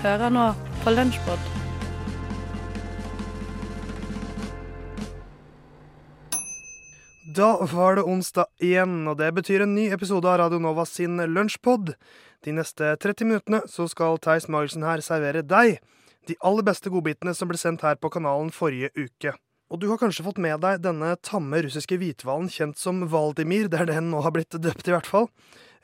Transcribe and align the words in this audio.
Hører 0.00 0.30
nå 0.32 0.44
på 0.82 0.94
Lunsjpod. 0.94 1.50
Da 7.36 7.66
var 7.70 7.96
det 7.96 8.04
onsdag 8.08 8.46
igjen, 8.60 9.06
og 9.08 9.16
det 9.20 9.30
betyr 9.36 9.64
en 9.64 9.74
ny 9.76 9.86
episode 9.94 10.26
av 10.28 10.40
Radio 10.42 10.58
Nova 10.60 10.84
sin 10.88 11.20
lunsjpod. 11.20 11.94
De 12.44 12.54
neste 12.56 12.96
30 13.00 13.28
minuttene 13.28 13.62
så 13.70 13.86
skal 13.88 14.18
Theis 14.22 14.48
Magelsen 14.50 14.84
her 14.86 15.00
servere 15.04 15.44
deg 15.46 15.78
de 16.28 16.36
aller 16.42 16.66
beste 16.66 16.90
godbitene 16.90 17.34
som 17.34 17.50
ble 17.50 17.58
sendt 17.58 17.84
her 17.86 17.96
på 17.98 18.10
kanalen 18.12 18.50
forrige 18.54 18.90
uke. 18.98 19.36
Og 19.72 19.80
du 19.80 19.86
har 19.88 20.00
kanskje 20.02 20.26
fått 20.26 20.42
med 20.42 20.60
deg 20.60 20.82
denne 20.84 21.14
tamme 21.24 21.62
russiske 21.64 21.96
hvithvalen 21.98 22.50
kjent 22.52 22.76
som 22.78 23.00
Valdimir, 23.08 23.70
er 23.72 23.86
det 23.86 23.96
den 23.96 24.10
nå 24.12 24.20
har 24.26 24.34
blitt 24.34 24.52
døpt 24.52 24.90
i 24.90 24.92
hvert 24.92 25.08
fall. 25.08 25.30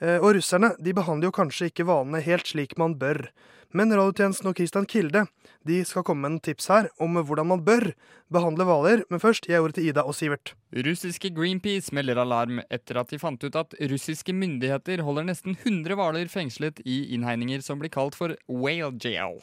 Eh, 0.02 0.18
Og 0.18 0.34
russerne 0.36 0.74
de 0.78 0.92
behandler 0.92 1.30
jo 1.30 1.38
kanskje 1.38 1.70
ikke 1.70 1.86
hvalene 1.88 2.20
helt 2.20 2.50
slik 2.50 2.76
man 2.76 2.98
bør. 3.00 3.30
Men 3.76 3.92
radiotjenesten 3.92 4.48
og 4.48 4.56
Christian 4.56 4.86
Kilde 4.88 5.26
de 5.68 5.82
skal 5.84 6.04
komme 6.06 6.24
med 6.24 6.36
en 6.36 6.44
tips 6.46 6.70
her 6.72 6.86
om 7.04 7.18
hvordan 7.18 7.50
man 7.50 7.64
bør 7.66 7.90
behandle 8.32 8.64
hvaler. 8.64 9.02
Men 9.12 9.20
først 9.20 9.44
gir 9.44 9.58
jeg 9.58 9.64
ordet 9.66 9.76
til 9.76 9.90
Ida 9.90 10.06
og 10.08 10.16
Sivert. 10.16 10.54
Russiske 10.72 11.30
Greenpeace 11.36 11.92
melder 11.96 12.22
alarm 12.22 12.62
etter 12.72 13.02
at 13.02 13.12
de 13.12 13.20
fant 13.20 13.44
ut 13.44 13.60
at 13.60 13.76
russiske 13.92 14.32
myndigheter 14.32 15.04
holder 15.04 15.28
nesten 15.28 15.58
100 15.58 15.98
hvaler 16.00 16.32
fengslet 16.32 16.80
i 16.88 17.02
innhegninger 17.16 17.60
som 17.64 17.82
blir 17.82 17.92
kalt 17.92 18.16
for 18.16 18.32
whale 18.48 18.94
jail. 19.04 19.42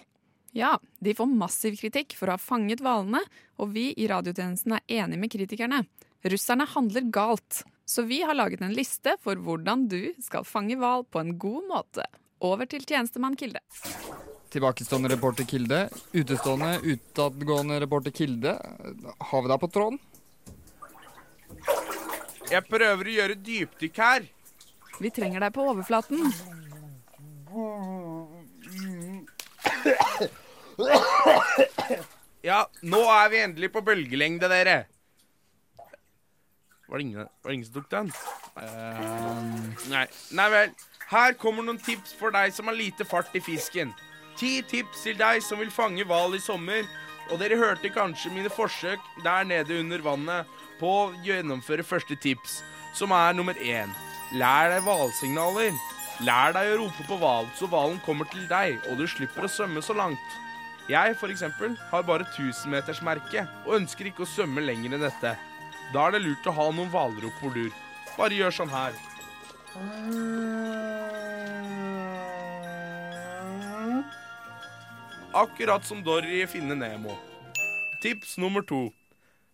Ja, 0.56 0.78
de 1.04 1.14
får 1.14 1.30
massiv 1.30 1.78
kritikk 1.78 2.16
for 2.16 2.32
å 2.32 2.38
ha 2.38 2.42
fanget 2.42 2.82
hvalene, 2.82 3.20
og 3.60 3.74
vi 3.76 3.90
i 4.00 4.08
radiotjenesten 4.08 4.78
er 4.78 5.02
enige 5.04 5.20
med 5.20 5.34
kritikerne. 5.34 5.82
Russerne 6.26 6.66
handler 6.72 7.10
galt, 7.14 7.66
så 7.86 8.08
vi 8.08 8.22
har 8.26 8.38
laget 8.40 8.64
en 8.64 8.74
liste 8.74 9.18
for 9.22 9.38
hvordan 9.38 9.90
du 9.92 10.16
skal 10.24 10.48
fange 10.48 10.80
hval 10.80 11.04
på 11.12 11.22
en 11.22 11.36
god 11.38 11.68
måte. 11.70 12.08
Over 12.44 12.68
til 12.68 12.84
tjenestemann 12.84 13.36
Kilde. 13.40 13.62
Tilbakestående 14.52 15.10
reporter 15.12 15.48
Kilde. 15.48 15.90
Utestående, 16.14 16.80
utadgående 16.84 17.80
reporter 17.84 18.12
Kilde. 18.12 18.56
Har 19.20 19.42
vi 19.42 19.52
deg 19.52 19.60
på 19.62 19.72
tråden? 19.72 20.00
Jeg 22.52 22.62
prøver 22.70 23.08
å 23.08 23.16
gjøre 23.20 23.38
dypdykk 23.42 24.02
her. 24.04 24.28
Vi 25.02 25.12
trenger 25.12 25.44
deg 25.44 25.56
på 25.56 25.66
overflaten. 25.72 26.30
Ja, 32.46 32.60
nå 32.86 33.02
er 33.10 33.32
vi 33.32 33.42
endelig 33.42 33.72
på 33.74 33.82
bølgelengde, 33.84 34.52
dere. 34.52 34.78
Var 36.88 36.98
det 36.98 37.04
ingen, 37.04 37.18
var 37.18 37.50
det 37.50 37.54
ingen 37.54 37.66
som 37.66 37.78
tok 37.80 37.90
den? 37.90 38.12
Eh, 38.62 39.90
nei. 39.90 40.06
Nei 40.38 40.50
vel. 40.54 40.76
Her 41.10 41.34
kommer 41.38 41.66
noen 41.66 41.82
tips 41.82 42.14
for 42.18 42.34
deg 42.34 42.54
som 42.54 42.70
har 42.70 42.78
lite 42.78 43.06
fart 43.06 43.34
i 43.38 43.42
fisken. 43.44 43.94
Ti 44.38 44.60
tips 44.70 45.06
til 45.06 45.18
deg 45.18 45.42
som 45.44 45.62
vil 45.62 45.74
fange 45.74 46.06
hval 46.06 46.36
i 46.38 46.44
sommer. 46.44 46.86
Og 47.32 47.40
dere 47.42 47.58
hørte 47.58 47.90
kanskje 47.90 48.30
mine 48.34 48.52
forsøk 48.54 49.02
der 49.26 49.48
nede 49.50 49.80
under 49.82 50.04
vannet 50.06 50.52
på 50.78 50.92
å 50.92 51.14
gjennomføre 51.26 51.86
første 51.88 52.18
tips, 52.22 52.60
som 52.94 53.14
er 53.16 53.34
nummer 53.34 53.58
én. 53.58 53.90
Lær 54.38 54.70
deg 54.74 54.86
hvalsignaler. 54.86 55.74
Lær 56.26 56.54
deg 56.56 56.70
å 56.72 56.78
rope 56.84 57.06
på 57.10 57.18
hval, 57.20 57.50
så 57.58 57.68
hvalen 57.68 57.98
kommer 58.06 58.30
til 58.32 58.46
deg, 58.48 58.78
og 58.88 59.02
du 59.02 59.08
slipper 59.10 59.48
å 59.48 59.52
svømme 59.52 59.82
så 59.84 59.96
langt. 59.98 60.38
Jeg 60.88 61.16
for 61.18 61.34
eksempel, 61.34 61.74
har 61.90 62.06
bare 62.06 62.28
1000-metersmerke 62.30 63.48
og 63.66 63.80
ønsker 63.80 64.12
ikke 64.12 64.24
å 64.24 64.30
svømme 64.30 64.62
lenger 64.64 64.96
enn 64.96 65.08
dette. 65.08 65.34
Da 65.94 66.08
er 66.08 66.16
det 66.16 66.24
lurt 66.26 66.48
å 66.50 66.56
ha 66.56 66.70
noen 66.72 66.90
hvalrop 66.94 67.44
lur. 67.54 67.72
Bare 68.16 68.38
gjør 68.38 68.54
sånn 68.62 68.72
her. 68.72 68.96
Akkurat 75.36 75.84
som 75.84 76.04
Dory 76.04 76.42
i 76.42 76.48
Finne 76.48 76.78
Nemo. 76.80 77.18
Tips 78.04 78.38
nummer 78.40 78.64
to. 78.64 78.88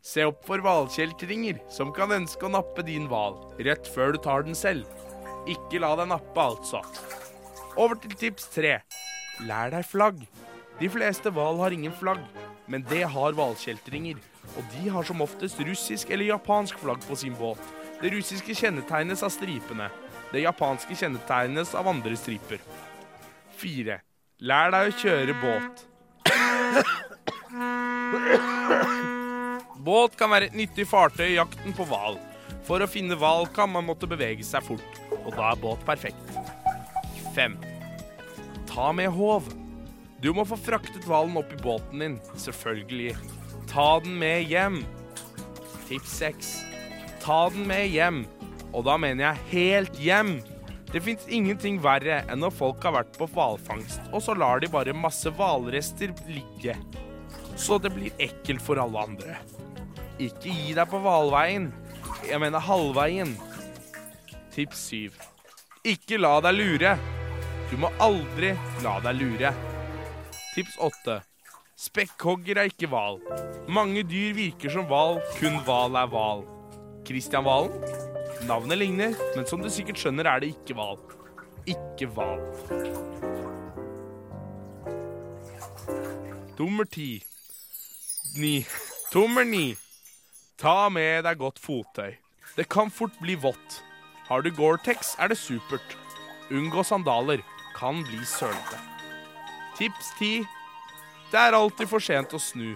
Se 0.02 0.24
opp 0.25 0.46
for 0.46 0.62
hvalkjeltringer 0.62 1.59
som 1.74 1.91
kan 1.94 2.14
ønske 2.14 2.46
å 2.46 2.53
nappe 2.53 2.86
din 2.86 3.08
hval 3.09 3.38
rett 3.62 3.90
før 3.90 4.14
du 4.16 4.22
tar 4.22 4.46
den 4.46 4.58
selv. 4.58 4.86
Ikke 5.50 5.81
la 5.81 5.96
deg 5.97 6.09
nappe, 6.12 6.38
altså. 6.41 6.81
Over 7.74 7.97
til 8.02 8.14
tips 8.18 8.50
tre. 8.53 8.80
Lær 9.46 9.74
deg 9.74 9.86
flagg. 9.90 10.22
De 10.78 10.90
fleste 10.90 11.34
hval 11.34 11.62
har 11.62 11.74
ingen 11.74 11.94
flagg, 11.97 12.22
men 12.70 12.86
det 12.90 13.03
har 13.14 13.38
hvalkjeltringer. 13.38 14.22
Og 14.58 14.64
de 14.76 14.90
har 14.92 15.08
som 15.08 15.22
oftest 15.24 15.60
russisk 15.64 16.10
eller 16.12 16.32
japansk 16.34 16.80
flagg 16.82 17.04
på 17.08 17.16
sin 17.16 17.36
båt. 17.38 17.62
Det 18.02 18.12
russiske 18.14 18.56
kjennetegnes 18.58 19.24
av 19.24 19.32
stripene. 19.34 19.90
Det 20.32 20.44
japanske 20.44 20.96
kjennetegnes 20.98 21.76
av 21.76 21.88
andre 21.92 22.18
striper. 22.18 22.60
Fire. 23.58 24.02
Lær 24.42 24.72
deg 24.74 24.90
å 24.90 24.98
kjøre 25.04 25.38
båt. 25.38 25.86
Båt 29.82 30.18
kan 30.18 30.32
være 30.34 30.50
et 30.50 30.58
nyttig 30.58 30.88
fartøy 30.90 31.28
i 31.28 31.38
jakten 31.38 31.76
på 31.78 31.86
hval. 31.90 32.18
For 32.68 32.82
å 32.82 32.90
finne 32.90 33.18
hval 33.18 33.48
kan 33.54 33.72
man 33.74 33.88
måtte 33.88 34.10
bevege 34.10 34.46
seg 34.46 34.64
fort, 34.66 35.00
og 35.24 35.32
da 35.36 35.52
er 35.52 35.62
båt 35.62 35.86
perfekt. 35.88 36.36
Fem. 37.36 37.58
Ta 38.70 38.92
med 38.96 39.12
håv. 39.14 39.50
Du 40.22 40.30
må 40.38 40.46
få 40.46 40.58
fraktet 40.60 41.06
hvalen 41.10 41.38
opp 41.42 41.54
i 41.54 41.62
båten 41.62 42.04
din, 42.04 42.18
selvfølgelig. 42.38 43.16
Ta 43.72 44.02
den 44.04 44.18
med 44.20 44.50
hjem. 44.52 44.82
Tips 45.88 46.18
seks. 46.20 46.48
Ta 47.24 47.46
den 47.54 47.64
med 47.70 47.88
hjem. 47.88 48.26
Og 48.76 48.84
da 48.84 48.98
mener 49.00 49.30
jeg 49.30 49.46
helt 49.52 50.00
hjem. 50.00 50.34
Det 50.92 51.00
fins 51.06 51.24
ingenting 51.32 51.78
verre 51.80 52.18
enn 52.28 52.44
når 52.44 52.52
folk 52.52 52.84
har 52.84 52.98
vært 52.98 53.16
på 53.16 53.30
hvalfangst, 53.32 54.02
og 54.12 54.20
så 54.26 54.36
lar 54.36 54.59
de 54.59 54.68
bare 54.72 54.92
masse 54.92 55.32
hvalrester 55.38 56.12
ligge. 56.28 56.76
Så 57.56 57.80
det 57.80 57.94
blir 57.96 58.12
ekkelt 58.20 58.59
for 58.64 58.82
alle 58.82 59.06
andre. 59.08 59.40
Ikke 60.20 60.52
gi 60.52 60.76
deg 60.76 60.92
på 60.92 61.00
hvalveien. 61.00 61.72
Jeg 62.28 62.44
mener 62.44 62.59
halvveien. 62.59 63.38
Tips 64.52 64.84
syv. 64.92 65.16
Ikke 65.88 66.20
la 66.20 66.36
deg 66.44 66.59
lure. 66.59 66.96
Du 67.72 67.80
må 67.80 67.96
aldri 68.03 68.52
la 68.84 69.00
deg 69.08 69.22
lure. 69.24 69.56
Tips 70.52 70.76
åtte. 70.84 71.22
Spekkhogger 71.81 72.59
er 72.62 72.69
ikke 72.69 72.90
hval. 72.92 73.18
Mange 73.66 74.03
dyr 74.06 74.36
virker 74.38 74.69
som 74.69 74.86
hval, 74.86 75.18
kun 75.40 75.56
hval 75.66 75.96
er 75.97 76.09
hval. 76.12 76.44
Kristian 77.08 77.46
Valen? 77.47 77.74
Navnet 78.46 78.78
ligner, 78.78 79.16
men 79.36 79.47
som 79.50 79.64
du 79.64 79.69
sikkert 79.69 79.97
skjønner, 79.97 80.30
er 80.30 80.44
det 80.44 80.52
ikke 80.53 80.75
hval. 80.78 81.02
Ikke 81.66 82.09
hval. 82.14 82.44
Nummer 86.59 86.86
ti. 86.86 87.24
Ni. 88.38 88.62
Nummer 89.16 89.44
ni. 89.44 89.74
Ta 90.62 90.86
med 90.94 91.25
deg 91.25 91.41
godt 91.41 91.58
fottøy. 91.58 92.14
Det 92.59 92.70
kan 92.70 92.94
fort 92.94 93.18
bli 93.24 93.40
vått. 93.41 93.81
Har 94.30 94.46
du 94.46 94.53
Gore-Tex, 94.53 95.16
er 95.18 95.34
det 95.34 95.41
supert. 95.41 95.97
Unngå 96.53 96.86
sandaler. 96.86 97.41
Kan 97.74 98.06
bli 98.06 98.22
sølete. 98.28 98.78
Tips 99.80 100.14
10. 100.20 100.46
Det 101.31 101.40
er 101.40 101.56
alltid 101.56 101.88
for 101.88 102.03
sent 102.03 102.34
å 102.36 102.40
snu. 102.44 102.74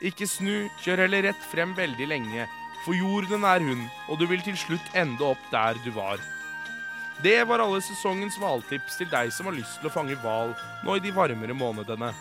Ikke 0.00 0.28
snu, 0.30 0.68
kjør 0.84 1.04
heller 1.04 1.26
rett 1.26 1.46
frem 1.50 1.72
veldig 1.74 2.06
lenge, 2.06 2.44
for 2.84 2.94
jorden 2.94 3.42
er 3.44 3.64
hund, 3.66 3.82
og 4.08 4.20
du 4.20 4.28
vil 4.30 4.42
til 4.46 4.54
slutt 4.56 4.94
ende 4.96 5.24
opp 5.26 5.42
der 5.50 5.80
du 5.84 5.90
var. 5.96 6.22
Det 7.20 7.36
var 7.44 7.60
alle 7.60 7.82
sesongens 7.84 8.38
hvaltips 8.40 8.96
til 8.96 9.10
deg 9.10 9.32
som 9.34 9.50
har 9.50 9.56
lyst 9.58 9.80
til 9.80 9.90
å 9.90 9.92
fange 9.92 10.14
hval 10.22 10.54
nå 10.86 10.94
i 10.96 11.02
de 11.04 11.10
varmere 11.12 11.56
månedene. 11.56 12.12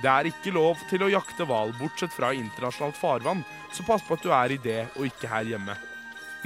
Det 0.00 0.08
er 0.08 0.30
ikke 0.30 0.54
lov 0.54 0.80
til 0.88 1.02
å 1.04 1.10
jakte 1.12 1.44
hval 1.44 1.74
bortsett 1.76 2.14
fra 2.14 2.30
internasjonalt 2.32 2.96
farvann, 2.96 3.42
så 3.74 3.84
pass 3.84 4.06
på 4.06 4.16
at 4.16 4.24
du 4.24 4.30
er 4.32 4.54
i 4.54 4.60
det 4.62 4.84
og 4.94 5.10
ikke 5.10 5.28
her 5.28 5.50
hjemme. 5.50 5.74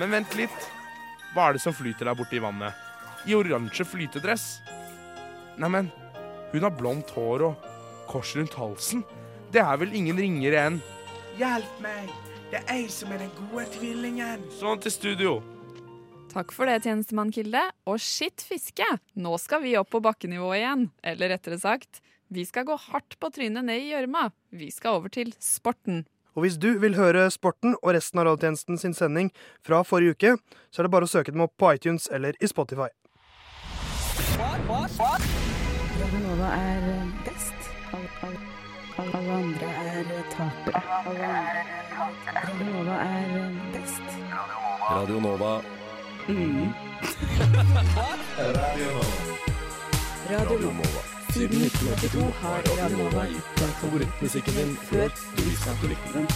Men 0.01 0.17
vent 0.17 0.35
litt. 0.41 0.71
Hva 1.35 1.51
er 1.51 1.59
det 1.59 1.63
som 1.63 1.77
flyter 1.77 2.09
der 2.09 2.19
borte 2.19 2.35
i 2.35 2.43
vannet? 2.43 2.75
I 3.29 3.37
oransje 3.37 3.87
flytedress? 3.87 4.49
Neimen, 5.61 5.93
hun 6.51 6.67
har 6.67 6.75
blondt 6.75 7.15
hår 7.15 7.47
og 7.53 7.71
kors 8.11 8.35
rundt 8.37 8.57
halsen. 8.59 9.05
Det 9.55 9.63
er 9.63 9.79
vel 9.81 9.95
ingen 9.95 10.19
ringere 10.19 10.69
enn 10.69 10.83
Hjelp 11.39 11.81
meg! 11.83 12.11
Det 12.53 12.61
er 12.61 12.79
jeg 12.79 12.91
som 12.95 13.11
er 13.11 13.25
den 13.25 13.33
gode 13.35 13.65
tvillingen. 13.75 14.43
Sånn 14.61 14.79
til 14.83 14.93
studio. 14.95 15.33
Takk 16.31 16.53
for 16.55 16.71
det, 16.71 16.85
tjenestemann 16.85 17.33
Kilde. 17.35 17.63
Og 17.91 17.99
skitt 18.03 18.45
fiske! 18.47 18.87
Nå 19.19 19.35
skal 19.43 19.65
vi 19.65 19.75
opp 19.81 19.91
på 19.91 20.03
bakkenivå 20.05 20.53
igjen. 20.55 20.89
Eller 21.03 21.35
rettere 21.35 21.59
sagt, 21.59 21.99
vi 22.31 22.47
skal 22.47 22.67
gå 22.69 22.77
hardt 22.89 23.19
på 23.19 23.31
trynet 23.35 23.67
ned 23.67 23.83
i 23.83 23.91
gjørma. 23.93 24.29
Vi 24.55 24.71
skal 24.75 25.01
over 25.01 25.11
til 25.15 25.35
sporten. 25.43 26.05
Og 26.35 26.43
hvis 26.43 26.57
du 26.59 26.73
vil 26.83 26.97
høre 26.99 27.29
Sporten 27.31 27.77
og 27.79 27.93
resten 27.95 28.19
av 28.19 28.27
radiotjenesten 28.27 28.81
sin 28.81 28.95
sending 28.95 29.31
fra 29.63 29.85
forrige 29.87 30.17
uke, 30.17 30.33
så 30.71 30.83
er 30.83 30.89
det 30.89 30.95
bare 30.95 31.07
å 31.07 31.13
søke 31.13 31.35
dem 31.35 31.45
opp 31.47 31.55
på 31.59 31.71
iTunes 31.77 32.09
eller 32.11 32.35
i 32.43 32.51
Spotify. 32.51 32.91
Radio 35.95 36.25
Nova 36.27 36.51
er 36.59 36.91
best. 37.27 37.71
Alle, 38.97 39.33
andre 39.33 39.67
er 39.67 40.05
tapere. 40.31 40.83
Radio 42.45 42.67
Nova 42.73 42.99
er 43.03 43.51
best. 43.73 44.03
Radio 44.91 45.21
Nova. 45.21 45.61
Radio 50.31 50.59
Nova. 50.61 51.03
Siden 51.33 51.59
1982 51.63 52.31
har 52.43 52.63
Radio 52.83 52.97
Nova 53.03 53.27
gitt 53.27 53.51
deg 53.59 53.75
favorittmusikken 53.83 54.61
din 54.61 54.77
før 54.87 55.11
du 55.11 55.43
visste 55.43 55.75
at 55.75 55.83
du 55.83 55.91
likte 55.91 56.15
den. 56.15 56.31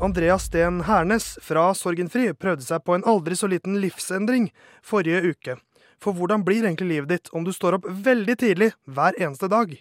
Andreas 0.00 0.50
Steen 0.50 0.82
Hernes 0.90 1.36
fra 1.44 1.70
Sorgenfri 1.74 2.32
prøvde 2.34 2.66
seg 2.66 2.82
på 2.82 2.98
en 2.98 3.06
aldri 3.06 3.38
så 3.38 3.46
liten 3.46 3.78
livsendring 3.78 4.50
forrige 4.82 5.22
uke. 5.30 5.60
For 6.00 6.16
hvordan 6.16 6.44
blir 6.46 6.64
egentlig 6.64 6.88
livet 6.94 7.10
ditt 7.12 7.30
om 7.36 7.44
du 7.44 7.52
står 7.52 7.76
opp 7.76 7.86
veldig 8.06 8.36
tidlig 8.40 8.70
hver 8.88 9.16
eneste 9.20 9.50
dag? 9.52 9.74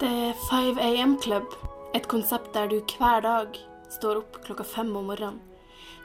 Det 0.00 0.08
er 0.08 0.40
5 0.48 0.80
AM 0.80 1.18
Club, 1.20 1.52
et 1.94 2.08
konsept 2.08 2.54
der 2.56 2.72
du 2.72 2.80
hver 2.96 3.20
dag 3.24 3.58
står 3.92 4.22
opp 4.22 4.40
klokka 4.46 4.64
fem 4.64 4.90
om 4.96 5.12
morgenen. 5.12 5.42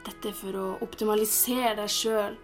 Dette 0.04 0.30
er 0.30 0.36
for 0.36 0.56
å 0.56 0.68
optimalisere 0.84 1.74
deg 1.80 1.90
sjøl 1.92 2.36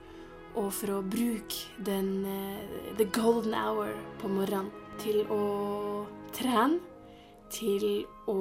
og 0.56 0.73
for 0.73 0.97
å 0.97 1.05
bruke 1.05 1.85
den 1.85 2.25
eh, 2.25 2.91
the 2.97 3.05
golden 3.12 3.53
hour 3.56 3.93
på 4.20 4.32
morgenen 4.32 4.73
til 5.00 5.23
å 5.32 6.06
trene, 6.37 6.81
til 7.53 8.05
å 8.32 8.41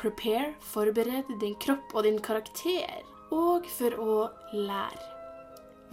prepare, 0.00 0.54
forberede 0.72 1.40
din 1.40 1.56
kropp 1.60 1.96
og 1.96 2.04
din 2.04 2.20
karakter, 2.24 3.00
og 3.30 3.66
for 3.70 3.96
å 4.02 4.16
lære. 4.54 5.06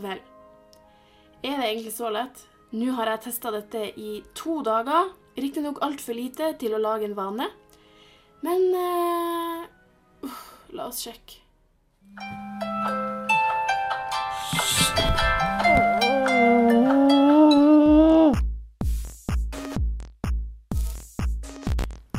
Vel, 0.01 0.21
er 1.43 1.57
det 1.57 1.69
egentlig 1.69 1.93
så 1.95 2.09
lett? 2.13 2.43
Nå 2.75 2.91
har 2.97 3.13
jeg 3.13 3.23
testa 3.29 3.51
dette 3.53 3.83
i 3.95 4.21
to 4.35 4.59
dager. 4.65 5.13
Riktignok 5.37 5.79
altfor 5.85 6.17
lite 6.17 6.51
til 6.59 6.75
å 6.75 6.81
lage 6.81 7.07
en 7.07 7.15
vane. 7.17 7.47
Men 8.45 8.67
uh, 8.73 10.33
la 10.73 10.89
oss 10.89 11.01
sjekke. 11.05 11.45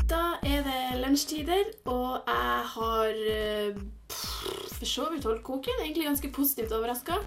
Da 0.09 0.25
er 0.47 0.65
det 0.65 0.83
lunsjtider, 1.03 1.71
og 1.91 2.25
jeg 2.27 2.67
har 2.73 3.23
eh, 3.35 3.79
for 4.79 4.87
så 4.89 5.09
vidt 5.13 5.27
holdt 5.29 5.45
koken. 5.47 5.83
Egentlig 5.83 6.07
ganske 6.09 6.33
positivt 6.33 6.73
overraska. 6.73 7.19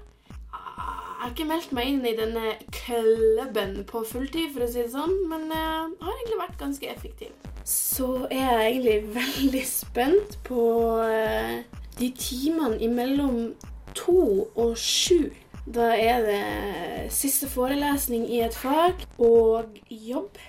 Jeg 0.51 1.27
har 1.27 1.33
ikke 1.35 1.45
meldt 1.51 1.73
meg 1.77 1.87
inn 1.87 2.05
i 2.09 2.15
denne 2.17 2.55
klubben 2.73 3.75
på 3.87 4.01
fulltid, 4.09 4.49
for 4.55 4.65
å 4.65 4.69
si 4.71 4.81
det 4.81 4.89
sånn, 4.89 5.13
men 5.29 5.45
jeg 5.53 5.91
har 6.01 6.15
egentlig 6.15 6.39
vært 6.39 6.57
ganske 6.59 6.89
effektiv. 6.89 7.35
Så 7.67 8.07
er 8.33 8.41
jeg 8.41 8.71
egentlig 8.71 8.95
veldig 9.19 9.61
spent 9.69 10.39
på 10.47 10.63
eh, 11.05 11.61
de 11.99 12.09
timene 12.17 12.79
imellom 12.81 13.51
to 13.93 14.47
og 14.55 14.73
sju. 14.81 15.29
Da 15.69 15.91
er 15.93 16.25
det 16.25 17.11
siste 17.13 17.47
forelesning 17.51 18.25
i 18.25 18.41
et 18.41 18.57
fag 18.57 19.05
og 19.21 19.77
jobb. 19.87 20.41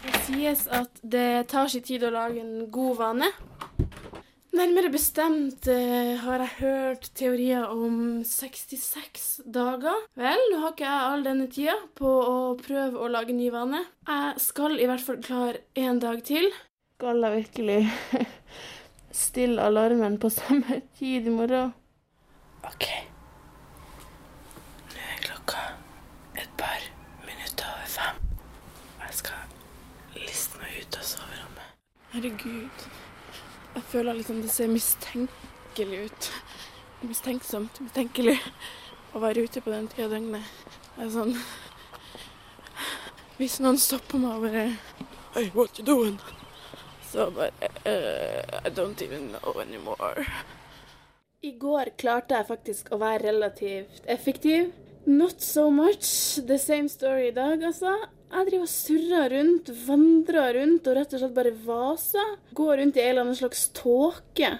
Det 0.00 0.24
sies 0.26 0.66
at 0.66 0.98
det 1.02 1.46
tar 1.52 1.70
sin 1.70 1.86
tid 1.86 2.02
å 2.08 2.10
lage 2.10 2.42
en 2.42 2.66
god 2.72 2.98
vane. 2.98 3.30
Nærmere 4.50 4.90
bestemt 4.90 5.68
eh, 5.70 6.16
har 6.18 6.42
jeg 6.42 6.54
hørt 6.58 7.04
teorier 7.14 7.68
om 7.70 8.24
66 8.26 9.26
dager. 9.46 10.00
Vel, 10.18 10.40
nå 10.50 10.58
har 10.64 10.72
ikke 10.74 10.88
jeg 10.88 11.10
all 11.10 11.22
denne 11.22 11.44
tida 11.54 11.76
på 11.98 12.10
å 12.10 12.38
prøve 12.58 12.98
å 12.98 13.10
lage 13.12 13.36
ny 13.36 13.46
vane. 13.54 13.84
Jeg 14.08 14.42
skal 14.42 14.74
i 14.82 14.88
hvert 14.90 15.04
fall 15.06 15.20
klare 15.22 15.60
én 15.78 16.00
dag 16.02 16.18
til. 16.26 16.48
Skal 16.98 17.22
jeg 17.22 17.36
virkelig 17.36 18.24
stille 19.22 19.68
alarmen 19.70 20.18
på 20.18 20.32
samme 20.34 20.80
tid 20.98 21.28
i 21.30 21.34
morgen? 21.36 21.70
OK. 22.66 22.88
Nå 24.90 25.04
er 25.12 25.22
klokka 25.28 25.62
et 26.34 26.50
par 26.58 26.88
minutter 27.28 27.70
over 27.70 27.92
fem. 27.94 28.18
Jeg 29.06 29.20
skal 29.22 30.18
liste 30.26 30.58
meg 30.58 30.82
ut 30.82 30.98
av 30.98 31.06
soverommet. 31.14 31.78
Herregud. 32.16 32.90
Jeg 33.74 33.82
føler 33.82 34.12
liksom 34.18 34.42
det 34.42 34.50
ser 34.50 34.70
mistenkelig 34.70 36.04
ut. 36.04 36.30
Mistenksomt, 37.06 37.80
mistenkelig 37.80 38.36
å 39.14 39.22
være 39.22 39.46
ute 39.46 39.62
på 39.62 39.72
den 39.72 39.88
tida 39.88 40.08
av 40.08 40.14
døgnet. 40.14 40.50
Det 40.96 41.06
er 41.06 41.12
sånn 41.14 41.36
Hvis 43.38 43.60
noen 43.62 43.78
stopper 43.80 44.20
meg 44.20 44.36
og 44.36 44.42
bare 44.44 44.64
Hey, 45.34 45.48
what 45.54 45.78
you 45.78 45.86
doing? 45.86 46.18
Så 47.08 47.30
bare 47.34 47.70
uh, 47.86 48.60
I 48.66 48.70
don't 48.74 49.00
even 49.02 49.30
know 49.32 49.60
anymore. 49.62 50.26
I 51.42 51.54
går 51.56 51.94
klarte 51.96 52.36
jeg 52.36 52.50
faktisk 52.50 52.90
å 52.92 52.98
være 53.00 53.30
relativt 53.30 54.04
effektiv. 54.04 54.72
Not 55.06 55.40
so 55.40 55.70
much 55.70 56.36
the 56.46 56.58
same 56.58 56.90
story 56.92 57.30
i 57.30 57.34
dag, 57.34 57.62
altså. 57.64 57.94
Jeg 58.30 58.46
driver 58.46 58.62
og 58.62 58.70
surrer 58.70 59.32
rundt, 59.34 59.70
vandrer 59.88 60.54
rundt 60.60 60.86
og 60.86 60.96
rett 60.96 61.14
og 61.16 61.22
slett 61.22 61.34
bare 61.34 61.50
vaser. 61.66 62.34
Går 62.54 62.76
rundt 62.78 62.98
i 62.98 63.02
en 63.02 63.08
eller 63.10 63.24
annen 63.26 63.38
slags 63.38 63.64
tåke. 63.74 64.52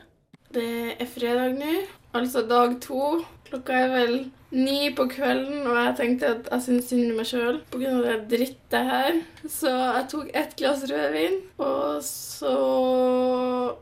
Det 0.51 0.97
er 0.99 1.07
fredag 1.07 1.55
nå, 1.55 1.77
altså 2.19 2.43
dag 2.51 2.75
to. 2.83 3.21
Klokka 3.47 3.77
er 3.85 3.93
vel 3.93 4.17
ni 4.51 4.91
på 4.95 5.07
kvelden, 5.11 5.63
og 5.71 5.79
jeg 5.79 5.95
tenkte 6.01 6.33
at 6.35 6.51
jeg 6.51 6.65
syns 6.67 6.91
synd 6.91 7.13
i 7.13 7.15
meg 7.15 7.29
sjøl 7.31 7.61
pga. 7.71 7.95
det 8.03 8.17
drittet 8.33 8.91
her. 8.91 9.21
Så 9.47 9.71
jeg 9.71 10.09
tok 10.11 10.35
ett 10.43 10.57
glass 10.59 10.85
rødvin, 10.91 11.39
og 11.63 12.03
så 12.07 12.55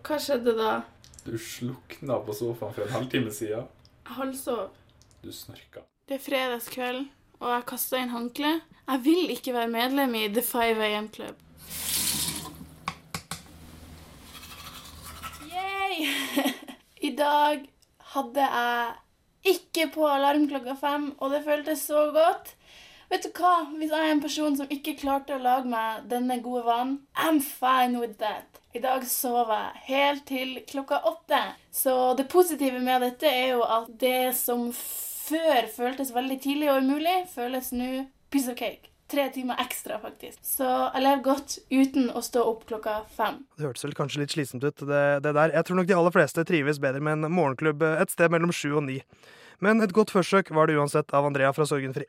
Hva 0.04 0.20
skjedde 0.20 0.52
da? 0.56 0.72
Du 1.24 1.36
slukna 1.40 2.20
på 2.24 2.36
sofaen 2.36 2.76
for 2.76 2.84
en 2.84 2.92
halvtime. 2.92 3.32
Jeg 3.32 3.64
halvsov. 4.04 4.68
Du 5.24 5.32
snorka. 5.32 5.84
Det 6.08 6.16
er 6.16 6.24
fredagskveld, 6.24 7.08
og 7.40 7.50
jeg 7.52 7.66
kasta 7.70 8.00
inn 8.02 8.14
håndkleet. 8.14 8.64
Jeg 8.88 9.04
vil 9.04 9.32
ikke 9.34 9.54
være 9.54 9.72
medlem 9.72 10.14
i 10.16 10.26
The 10.32 10.42
5 10.42 10.80
AM 10.86 11.08
Club. 11.14 11.36
Yay! 15.48 16.08
I 17.08 17.10
dag 17.16 17.66
hadde 18.14 18.46
jeg 18.46 18.94
ikke 19.54 19.90
på 19.94 20.06
alarm 20.08 20.48
klokka 20.48 20.74
fem, 20.80 21.10
og 21.18 21.34
det 21.34 21.44
føltes 21.44 21.84
så 21.88 22.08
godt. 22.14 22.54
Vet 23.08 23.24
du 23.24 23.30
hva? 23.40 23.54
Hvis 23.78 23.92
jeg 23.92 24.04
er 24.04 24.12
en 24.12 24.20
person 24.20 24.56
som 24.56 24.72
ikke 24.72 24.98
klarte 25.00 25.36
å 25.36 25.40
lage 25.40 25.68
meg 25.70 26.08
denne 26.10 26.40
gode 26.44 26.66
vanen, 26.66 26.98
I'm 27.16 27.40
fine 27.40 28.00
with 28.00 28.18
that. 28.20 28.60
I 28.76 28.82
dag 28.84 29.06
sover 29.08 29.54
jeg 29.54 29.84
helt 29.86 30.26
til 30.28 30.50
klokka 30.68 31.00
åtte. 31.08 31.40
Så 31.72 31.94
det 32.18 32.28
positive 32.28 32.82
med 32.84 33.06
dette 33.06 33.30
er 33.30 33.54
jo 33.54 33.62
at 33.64 33.88
det 34.00 34.34
som 34.36 34.68
før 35.28 35.68
føltes 35.72 36.12
veldig 36.14 36.38
tidlig 36.44 36.70
og 36.72 36.84
umulig, 36.84 37.16
føles 37.32 37.72
nå 37.76 37.90
piece 38.32 38.50
of 38.50 38.58
cake. 38.58 38.90
Tre 39.08 39.24
timer 39.32 39.56
ekstra, 39.62 39.96
faktisk. 40.02 40.36
Så 40.44 40.66
jeg 40.68 41.00
lever 41.00 41.22
godt 41.24 41.54
uten 41.72 42.10
å 42.12 42.20
stå 42.24 42.42
opp 42.44 42.66
klokka 42.68 42.98
fem. 43.16 43.38
Det 43.56 43.64
hørtes 43.64 43.86
vel 43.86 43.96
kanskje 43.96 44.20
litt 44.20 44.34
slitsomt 44.34 44.66
ut, 44.66 44.84
det, 44.84 45.04
det 45.24 45.32
der. 45.32 45.54
Jeg 45.56 45.64
tror 45.64 45.80
nok 45.80 45.88
de 45.88 45.96
aller 45.96 46.12
fleste 46.12 46.44
trives 46.48 46.80
bedre 46.82 47.00
med 47.00 47.16
en 47.16 47.32
morgenklubb 47.32 47.86
et 47.88 48.12
sted 48.12 48.34
mellom 48.34 48.52
sju 48.52 48.74
og 48.74 48.84
ni. 48.90 48.98
Men 49.64 49.80
et 49.82 49.96
godt 49.96 50.12
forsøk 50.12 50.52
var 50.54 50.68
det 50.68 50.76
uansett 50.76 51.16
av 51.16 51.24
Andrea 51.26 51.54
fra 51.56 51.64
Sorgenfri. 51.66 52.04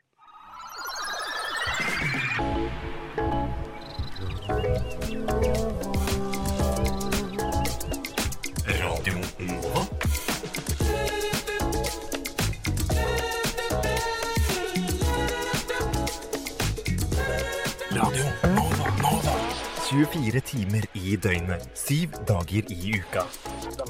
24 19.90 20.40
timer 20.46 20.84
i 20.94 21.16
døgnet, 21.18 21.64
syv 21.74 22.12
dager 22.28 22.68
i 22.70 22.92
uka. 22.94 23.24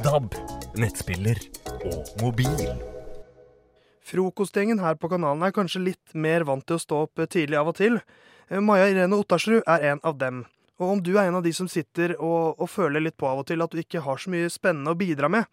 DAB, 0.01 0.33
nettspiller 0.81 1.37
og 1.91 2.09
mobil. 2.23 2.71
Frokostgjengen 4.09 4.81
her 4.81 4.97
på 4.97 5.11
kanalen 5.13 5.45
er 5.45 5.53
kanskje 5.53 5.83
litt 5.91 6.15
mer 6.17 6.47
vant 6.49 6.65
til 6.65 6.79
å 6.79 6.81
stå 6.81 7.03
opp 7.05 7.21
tidlig 7.29 7.59
av 7.61 7.69
og 7.75 7.77
til. 7.77 8.01
Eh, 8.49 8.63
Maja 8.65 8.89
Irene 8.89 9.19
Ottarsrud 9.21 9.61
er 9.61 9.85
en 9.91 10.01
av 10.01 10.17
dem. 10.23 10.47
Og 10.81 10.95
om 10.95 11.03
du 11.05 11.13
er 11.19 11.29
en 11.29 11.37
av 11.37 11.45
de 11.45 11.53
som 11.53 11.69
sitter 11.69 12.17
og, 12.17 12.57
og 12.57 12.73
føler 12.73 13.05
litt 13.05 13.19
på 13.21 13.29
av 13.29 13.43
og 13.43 13.51
til 13.53 13.61
at 13.61 13.69
du 13.69 13.83
ikke 13.85 14.01
har 14.07 14.17
så 14.17 14.33
mye 14.33 14.49
spennende 14.49 14.97
å 14.97 14.99
bidra 14.99 15.29
med 15.29 15.45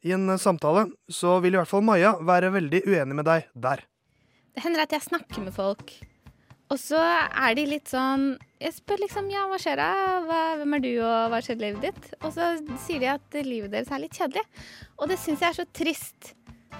i 0.00 0.14
en 0.16 0.24
eh, 0.32 0.40
samtale, 0.40 0.86
så 1.12 1.36
vil 1.44 1.58
i 1.58 1.60
hvert 1.60 1.68
fall 1.68 1.84
Maja 1.84 2.16
være 2.24 2.54
veldig 2.56 2.86
uenig 2.88 3.20
med 3.20 3.28
deg 3.28 3.52
der. 3.52 3.84
Det 4.56 4.64
hender 4.64 4.88
at 4.88 4.96
jeg 4.96 5.10
snakker 5.10 5.44
med 5.44 5.52
folk, 5.52 5.92
og 6.70 6.78
så 6.78 7.00
er 7.02 7.54
de 7.58 7.64
litt 7.66 7.90
sånn 7.90 8.36
Jeg 8.62 8.76
spør 8.76 9.00
liksom 9.02 9.30
ja, 9.32 9.46
hva 9.50 9.58
skjer 9.58 9.80
da? 9.80 9.88
Hva, 10.26 10.40
hvem 10.60 10.76
er 10.76 10.82
du, 10.84 10.90
og 11.02 11.32
hva 11.32 11.40
skjer 11.42 11.58
i 11.58 11.64
livet 11.64 11.88
ditt? 11.88 12.10
Og 12.20 12.34
så 12.36 12.52
sier 12.84 13.02
de 13.02 13.08
at 13.10 13.38
livet 13.42 13.72
deres 13.72 13.90
er 13.90 14.04
litt 14.04 14.14
kjedelig. 14.14 14.44
Og 15.00 15.10
det 15.10 15.18
syns 15.18 15.42
jeg 15.42 15.48
er 15.50 15.58
så 15.58 15.66
trist. 15.74 16.34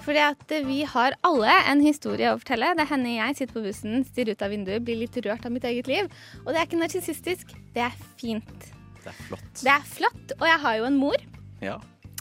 Fordi 0.05 0.21
at 0.23 0.55
vi 0.65 0.79
har 0.89 1.17
alle 1.27 1.55
en 1.69 1.83
historie 1.83 2.31
å 2.31 2.39
fortelle. 2.41 2.71
Det 2.79 2.87
hender 2.89 3.17
jeg 3.17 3.39
sitter 3.41 3.57
på 3.57 3.65
bussen, 3.65 4.05
stirrer 4.07 4.37
ut 4.37 4.45
av 4.47 4.55
vinduet, 4.55 4.85
blir 4.87 5.01
litt 5.03 5.19
rørt 5.27 5.49
av 5.49 5.55
mitt 5.55 5.67
eget 5.69 5.91
liv. 5.91 6.09
Og 6.45 6.53
det 6.53 6.61
er 6.61 6.69
ikke 6.69 6.81
narsissistisk. 6.81 7.53
Det 7.75 7.85
er 7.89 7.99
fint. 8.21 8.71
Det 9.01 9.11
er 9.11 9.19
flott. 9.27 9.51
Det 9.59 9.75
er 9.75 9.91
flott. 9.97 10.37
Og 10.39 10.47
jeg 10.49 10.63
har 10.67 10.81
jo 10.81 10.89
en 10.89 11.01
mor 11.01 11.29
Ja. 11.65 11.81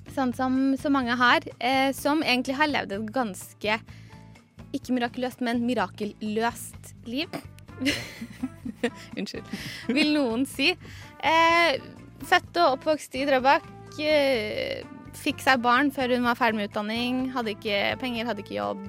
Sånn 0.09 0.33
som 0.33 0.55
så 0.81 0.89
mange 0.89 1.13
har, 1.15 1.45
eh, 1.61 1.91
som 1.93 2.23
egentlig 2.25 2.55
har 2.57 2.67
levd 2.67 2.95
et 2.95 3.11
ganske 3.13 3.75
ikke 4.73 4.95
mirakuløst, 4.97 5.41
men 5.45 5.61
mirakelløst 5.67 6.93
liv. 7.05 7.29
Unnskyld. 9.17 9.49
Vil 9.91 10.13
noen 10.15 10.45
si. 10.49 10.71
Eh, 11.19 11.79
født 12.29 12.59
og 12.61 12.77
oppvokst 12.77 13.17
i 13.19 13.25
Drøbak. 13.29 13.67
Eh, 13.99 14.85
fikk 15.19 15.41
seg 15.43 15.63
barn 15.63 15.91
før 15.91 16.15
hun 16.15 16.27
var 16.27 16.39
ferdig 16.39 16.59
med 16.59 16.69
utdanning. 16.71 17.27
Hadde 17.35 17.55
ikke 17.55 17.81
penger, 18.01 18.29
hadde 18.29 18.45
ikke 18.45 18.59
jobb. 18.59 18.85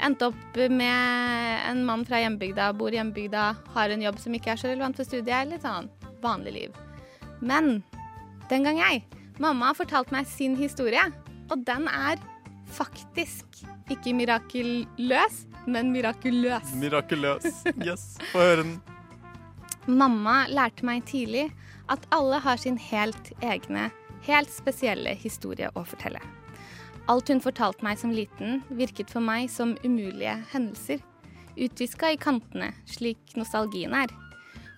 Endte 0.00 0.30
opp 0.30 0.60
med 0.72 1.66
en 1.68 1.84
mann 1.84 2.06
fra 2.08 2.22
hjembygda, 2.22 2.70
bor 2.78 2.94
i 2.94 2.96
hjembygda, 2.96 3.50
har 3.74 3.92
en 3.92 4.04
jobb 4.06 4.20
som 4.22 4.36
ikke 4.36 4.54
er 4.54 4.60
så 4.60 4.70
relevant 4.70 4.96
for 4.96 5.08
studiet. 5.08 5.50
Litt 5.50 5.66
sånn 5.66 5.90
vanlig 6.24 6.56
liv. 6.56 6.78
Men 7.40 7.80
den 8.50 8.66
gang 8.66 8.80
jeg 8.80 9.04
Mamma 9.40 9.70
har 9.70 9.76
fortalt 9.78 10.10
meg 10.12 10.26
sin 10.28 10.52
historie, 10.58 11.00
og 11.48 11.62
den 11.64 11.86
er 11.88 12.20
faktisk 12.76 13.62
ikke 13.88 14.12
mirakelløs, 14.12 15.46
men 15.66 15.92
mirakuløs. 15.92 16.74
Mirakuløs. 16.74 17.64
Yes, 17.84 18.16
få 18.32 18.44
høre 18.44 18.62
den. 18.62 18.74
Mamma 19.86 20.44
lærte 20.52 20.84
meg 20.86 21.04
tidlig 21.08 21.48
at 21.90 22.04
alle 22.14 22.38
har 22.44 22.60
sin 22.60 22.76
helt 22.78 23.32
egne, 23.42 23.88
helt 24.26 24.52
spesielle 24.52 25.16
historie 25.18 25.70
å 25.74 25.84
fortelle. 25.88 26.20
Alt 27.10 27.32
hun 27.32 27.40
fortalte 27.42 27.82
meg 27.82 27.98
som 27.98 28.12
liten, 28.14 28.60
virket 28.68 29.10
for 29.10 29.24
meg 29.24 29.48
som 29.50 29.74
umulige 29.82 30.36
hendelser. 30.52 31.00
Utviska 31.56 32.12
i 32.12 32.20
kantene, 32.20 32.70
slik 32.86 33.34
nostalgien 33.36 33.96
er. 33.96 34.12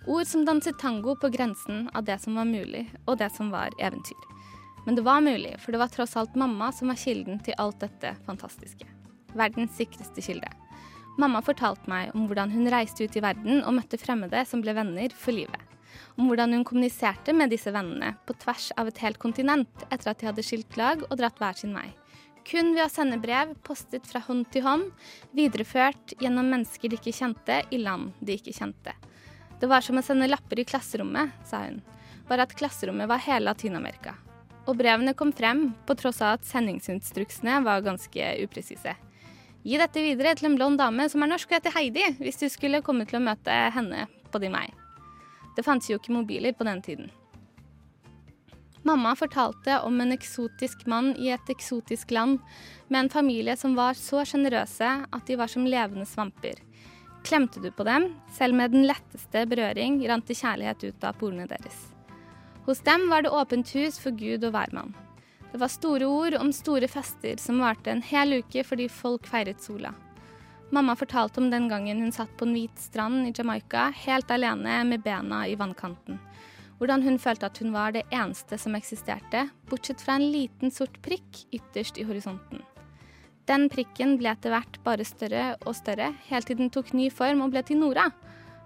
Ord 0.06 0.26
som 0.26 0.46
danset 0.46 0.78
tango 0.80 1.14
på 1.18 1.28
grensen 1.34 1.90
av 1.94 2.06
det 2.08 2.16
som 2.22 2.38
var 2.38 2.48
mulig, 2.48 2.86
og 3.06 3.18
det 3.20 3.28
som 3.36 3.52
var 3.52 3.74
eventyr. 3.78 4.18
Men 4.86 4.96
det 4.96 5.04
var 5.06 5.20
mulig, 5.20 5.52
for 5.60 5.74
det 5.74 5.82
var 5.82 5.92
tross 5.92 6.16
alt 6.16 6.34
mamma 6.34 6.72
som 6.72 6.90
var 6.90 6.98
kilden 6.98 7.38
til 7.44 7.54
alt 7.58 7.78
dette 7.84 8.16
fantastiske. 8.26 8.88
Verdens 9.38 9.76
sikreste 9.78 10.24
kilde. 10.24 10.48
Mamma 11.21 11.42
fortalte 11.45 11.90
meg 11.92 12.14
om 12.16 12.25
hvordan 12.28 12.52
hun 12.54 12.71
reiste 12.73 13.04
ut 13.04 13.16
i 13.16 13.23
verden 13.23 13.61
og 13.66 13.75
møtte 13.76 14.00
fremmede 14.00 14.45
som 14.49 14.62
ble 14.64 14.73
venner 14.76 15.12
for 15.12 15.37
livet. 15.37 15.61
Om 16.16 16.28
hvordan 16.28 16.57
hun 16.57 16.64
kommuniserte 16.64 17.35
med 17.37 17.52
disse 17.52 17.73
vennene 17.73 18.14
på 18.26 18.37
tvers 18.40 18.71
av 18.81 18.88
et 18.88 19.00
helt 19.04 19.21
kontinent 19.21 19.85
etter 19.90 20.12
at 20.12 20.21
de 20.21 20.28
hadde 20.31 20.45
skilt 20.47 20.76
lag 20.81 21.04
og 21.09 21.19
dratt 21.21 21.40
hver 21.40 21.59
sin 21.59 21.76
vei. 21.76 21.90
Kun 22.49 22.73
ved 22.75 22.87
å 22.87 22.90
sende 22.90 23.21
brev 23.23 23.52
postet 23.66 24.09
fra 24.09 24.23
hånd 24.25 24.49
til 24.50 24.64
hånd, 24.66 24.88
videreført 25.37 26.16
gjennom 26.19 26.49
mennesker 26.50 26.90
de 26.90 26.99
ikke 26.99 27.14
kjente, 27.14 27.61
i 27.71 27.78
land 27.78 28.11
de 28.21 28.35
ikke 28.38 28.54
kjente. 28.57 28.97
Det 29.61 29.69
var 29.71 29.85
som 29.85 30.00
å 30.00 30.02
sende 30.02 30.26
lapper 30.26 30.59
i 30.59 30.66
klasserommet, 30.66 31.37
sa 31.47 31.62
hun. 31.69 31.78
Bare 32.26 32.49
at 32.49 32.57
klasserommet 32.59 33.07
var 33.11 33.23
hele 33.23 33.47
Latin-Amerika. 33.47 34.16
Og 34.66 34.75
brevene 34.78 35.14
kom 35.14 35.31
frem 35.35 35.69
på 35.87 35.95
tross 35.99 36.19
av 36.23 36.40
at 36.40 36.49
sendingsinstruksene 36.49 37.61
var 37.62 37.85
ganske 37.87 38.35
upresise. 38.42 38.97
Gi 39.62 39.78
dette 39.78 40.02
videre 40.02 40.35
til 40.35 40.49
en 40.49 40.57
blond 40.59 40.81
dame 40.81 41.07
som 41.11 41.23
er 41.23 41.31
norsk 41.31 41.50
og 41.52 41.61
heter 41.61 41.75
Heidi, 41.76 42.04
hvis 42.19 42.40
du 42.40 42.49
skulle 42.50 42.83
komme 42.83 43.07
til 43.07 43.21
å 43.21 43.25
møte 43.25 43.54
henne 43.76 44.09
på 44.33 44.40
din 44.42 44.54
vei. 44.54 44.66
Det 45.54 45.62
fantes 45.62 45.90
jo 45.90 46.00
ikke 46.00 46.16
mobiler 46.16 46.57
på 46.57 46.66
den 46.66 46.81
tiden. 46.83 47.12
Mamma 48.83 49.12
fortalte 49.14 49.76
om 49.87 50.00
en 50.02 50.11
eksotisk 50.11 50.88
mann 50.90 51.12
i 51.14 51.31
et 51.31 51.50
eksotisk 51.54 52.11
land, 52.11 52.40
med 52.90 53.04
en 53.04 53.12
familie 53.12 53.54
som 53.57 53.76
var 53.78 53.95
så 53.95 54.25
sjenerøse 54.26 54.88
at 55.07 55.28
de 55.28 55.38
var 55.38 55.52
som 55.52 55.69
levende 55.69 56.09
svamper. 56.11 56.59
Klemte 57.23 57.62
du 57.62 57.71
på 57.71 57.87
dem, 57.87 58.09
selv 58.35 58.59
med 58.59 58.75
den 58.75 58.88
letteste 58.88 59.45
berøring, 59.47 60.00
rant 60.11 60.26
det 60.26 60.40
kjærlighet 60.40 60.88
ut 60.88 61.07
av 61.07 61.14
porene 61.21 61.47
deres. 61.47 61.78
Hos 62.66 62.83
dem 62.83 63.07
var 63.11 63.23
det 63.23 63.31
åpent 63.31 63.71
hus 63.76 64.02
for 64.02 64.11
Gud 64.19 64.42
og 64.42 64.57
hvermann. 64.57 64.90
Det 65.52 65.59
var 65.59 65.68
store 65.68 66.06
ord 66.06 66.35
om 66.35 66.52
store 66.52 66.88
fester 66.88 67.37
som 67.37 67.59
varte 67.61 67.92
en 67.92 68.02
hel 68.02 68.38
uke 68.40 68.64
fordi 68.64 68.87
folk 68.88 69.26
feiret 69.28 69.61
sola. 69.61 69.92
Mamma 70.73 70.94
fortalte 70.97 71.42
om 71.42 71.50
den 71.52 71.66
gangen 71.68 72.00
hun 72.00 72.12
satt 72.12 72.32
på 72.40 72.47
en 72.49 72.54
hvit 72.56 72.78
strand 72.80 73.28
i 73.28 73.35
Jamaica 73.37 73.90
helt 74.06 74.30
alene 74.32 74.78
med 74.88 75.04
bena 75.04 75.42
i 75.44 75.59
vannkanten. 75.61 76.16
Hvordan 76.80 77.04
hun 77.04 77.21
følte 77.21 77.50
at 77.50 77.61
hun 77.61 77.75
var 77.76 77.92
det 77.92 78.06
eneste 78.09 78.56
som 78.59 78.73
eksisterte, 78.75 79.44
bortsett 79.68 80.00
fra 80.00 80.16
en 80.16 80.30
liten 80.32 80.73
sort 80.73 80.97
prikk 81.04 81.44
ytterst 81.52 82.00
i 82.00 82.09
horisonten. 82.09 82.64
Den 83.44 83.68
prikken 83.68 84.16
ble 84.16 84.32
etter 84.32 84.54
hvert 84.54 84.80
bare 84.87 85.04
større 85.04 85.50
og 85.66 85.76
større, 85.76 86.14
helt 86.32 86.49
til 86.49 86.62
den 86.64 86.73
tok 86.73 86.94
ny 86.97 87.11
form 87.12 87.44
og 87.44 87.52
ble 87.52 87.61
til 87.68 87.82
Nora. 87.85 88.09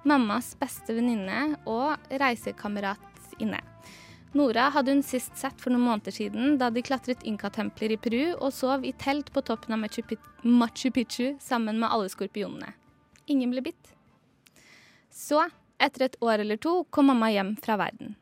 Mammas 0.07 0.55
beste 0.61 0.95
venninne 0.95 1.57
og 1.67 1.99
reisekamerat 2.15 3.43
inne. 3.43 3.59
Nora 4.37 4.69
hadde 4.75 4.93
hun 4.93 5.03
sist 5.03 5.37
sett 5.39 5.61
for 5.61 5.73
noen 5.73 5.87
måneder 5.87 6.13
siden, 6.13 6.59
da 6.61 6.69
de 6.71 6.83
klatret 6.85 7.23
inkatempler 7.25 7.95
i 7.95 7.97
Peru 7.97 8.25
og 8.35 8.51
sov 8.53 8.85
i 8.85 8.93
telt 9.01 9.31
på 9.33 9.41
toppen 9.49 9.73
av 9.73 9.81
Machu 9.81 10.03
Machu 10.43 10.91
Picchu 10.93 11.39
sammen 11.41 11.79
med 11.81 11.89
alle 11.89 12.11
skorpionene. 12.13 12.75
Ingen 13.33 13.55
ble 13.55 13.63
bitt. 13.71 13.95
Så, 15.09 15.41
etter 15.81 16.05
et 16.05 16.19
år 16.21 16.45
eller 16.45 16.61
to, 16.61 16.83
kom 16.91 17.09
mamma 17.09 17.31
hjem 17.33 17.55
fra 17.65 17.79
verden. 17.81 18.13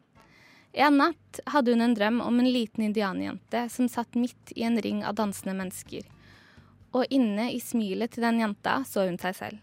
En 0.73 1.01
natt 1.03 1.41
hadde 1.51 1.75
hun 1.75 1.83
en 1.83 1.97
drøm 1.99 2.23
om 2.23 2.39
en 2.39 2.53
liten 2.53 2.87
indianerjente 2.87 3.67
som 3.71 3.91
satt 3.91 4.15
midt 4.15 4.55
i 4.55 4.63
en 4.67 4.79
ring 4.83 5.03
av 5.07 5.19
dansende 5.19 5.57
mennesker. 5.59 6.07
Og 6.95 7.11
inne 7.11 7.51
i 7.51 7.59
smilet 7.63 8.15
til 8.15 8.27
den 8.27 8.39
jenta 8.43 8.81
så 8.87 9.09
hun 9.09 9.19
seg 9.19 9.35
selv. 9.39 9.59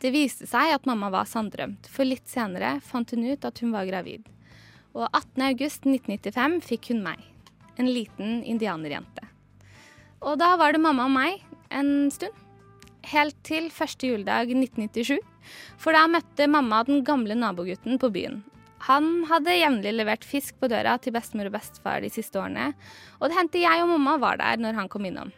Det 0.00 0.14
viste 0.14 0.48
seg 0.48 0.72
at 0.72 0.88
mamma 0.88 1.12
var 1.12 1.28
sanndrømt, 1.28 1.88
for 1.90 2.08
litt 2.08 2.28
senere 2.30 2.78
fant 2.80 3.12
hun 3.12 3.28
ut 3.28 3.44
at 3.44 3.60
hun 3.60 3.76
var 3.76 3.88
gravid. 3.88 4.24
Og 4.98 5.06
18.8.1995 5.14 6.58
fikk 6.66 6.90
hun 6.92 7.04
meg, 7.04 7.22
en 7.78 7.86
liten 7.86 8.42
indianerjente. 8.42 9.28
Og 10.26 10.38
da 10.40 10.56
var 10.58 10.74
det 10.74 10.82
mamma 10.82 11.06
og 11.06 11.14
meg 11.14 11.42
en 11.70 12.10
stund. 12.10 12.34
Helt 13.08 13.36
til 13.46 13.68
første 13.72 14.08
juledag 14.10 14.50
1997. 14.50 15.20
For 15.80 15.94
da 15.94 16.08
møtte 16.10 16.48
mamma 16.50 16.82
den 16.84 17.04
gamle 17.06 17.36
nabogutten 17.38 18.00
på 18.02 18.10
byen. 18.12 18.42
Han 18.86 19.24
hadde 19.30 19.54
jevnlig 19.54 19.94
levert 19.94 20.26
fisk 20.26 20.58
på 20.60 20.68
døra 20.70 20.96
til 21.02 21.14
bestemor 21.14 21.48
og 21.48 21.54
bestefar 21.56 22.02
de 22.02 22.10
siste 22.12 22.38
årene, 22.38 22.72
og 23.18 23.30
det 23.30 23.38
hendte 23.38 23.62
jeg 23.62 23.82
og 23.82 23.90
mamma 23.94 24.18
var 24.22 24.38
der 24.38 24.60
når 24.60 24.76
han 24.78 24.90
kom 24.90 25.08
innom. 25.08 25.32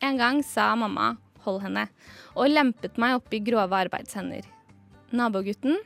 En 0.00 0.16
gang 0.16 0.40
sa 0.44 0.74
mamma 0.76 1.16
'hold 1.44 1.60
henne', 1.64 1.88
og 2.36 2.48
lempet 2.48 2.96
meg 2.96 3.16
opp 3.16 3.32
i 3.32 3.40
grove 3.40 3.72
arbeidshender. 3.72 4.44
Nabogutten 5.12 5.76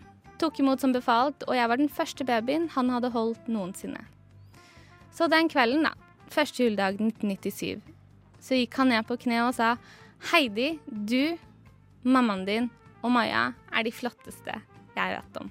tok 0.44 0.60
imot 0.60 0.82
som 0.82 0.92
befalt, 0.92 1.44
og 1.48 1.56
jeg 1.56 1.70
var 1.70 1.80
den 1.80 1.88
første 1.92 2.26
babyen 2.28 2.68
han 2.74 2.92
hadde 2.92 3.12
holdt 3.14 3.48
noensinne. 3.48 4.02
Så 5.14 5.28
den 5.32 5.48
kvelden, 5.48 5.86
da, 5.86 5.94
første 6.32 6.66
juledag 6.66 6.98
1997, 7.00 7.80
så 8.44 8.58
gikk 8.58 8.76
han 8.76 8.92
ned 8.92 9.06
på 9.08 9.16
kne 9.24 9.40
og 9.46 9.54
sa 9.56 9.74
Heidi, 10.32 10.74
du, 10.84 11.36
mammaen 12.04 12.44
din 12.48 12.70
og 13.04 13.12
Maja 13.14 13.52
er 13.72 13.86
de 13.86 13.92
flotteste 13.94 14.58
jeg 14.94 15.16
vet 15.16 15.40
om. 15.40 15.48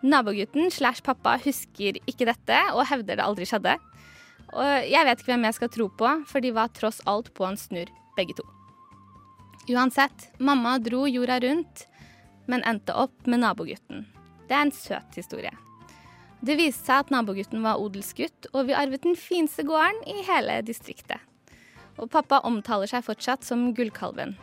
Nabogutten 0.00 0.70
slash 0.72 1.04
pappa 1.04 1.36
husker 1.42 1.98
ikke 2.08 2.28
dette 2.28 2.60
og 2.72 2.86
hevder 2.88 3.18
det 3.18 3.26
aldri 3.26 3.48
skjedde. 3.48 3.74
Og 4.50 4.88
jeg 4.88 5.06
vet 5.06 5.20
ikke 5.20 5.32
hvem 5.34 5.44
jeg 5.46 5.58
skal 5.58 5.72
tro 5.74 5.90
på, 6.00 6.14
for 6.30 6.42
de 6.42 6.54
var 6.56 6.72
tross 6.74 7.02
alt 7.10 7.28
på 7.36 7.44
en 7.46 7.58
snurr, 7.60 7.90
begge 8.16 8.38
to. 8.38 8.46
Uansett, 9.70 10.30
mamma 10.40 10.78
dro 10.82 11.04
jorda 11.06 11.36
rundt, 11.44 11.84
men 12.50 12.64
endte 12.66 12.96
opp 12.98 13.26
med 13.30 13.44
nabogutten. 13.44 14.06
Det 14.48 14.56
er 14.56 14.66
en 14.66 14.74
søt 14.74 15.18
historie. 15.18 15.52
Det 16.40 16.56
viste 16.56 16.88
seg 16.88 17.04
at 17.04 17.12
nabogutten 17.12 17.62
var 17.62 17.80
odelsgutt, 17.82 18.48
og 18.54 18.66
vi 18.70 18.76
arvet 18.76 19.04
den 19.04 19.18
fineste 19.18 19.62
gården 19.68 20.00
i 20.08 20.24
hele 20.26 20.60
distriktet. 20.66 21.20
Og 22.00 22.08
pappa 22.10 22.40
omtaler 22.48 22.88
seg 22.88 23.04
fortsatt 23.04 23.44
som 23.44 23.70
Gullkalven. 23.76 24.34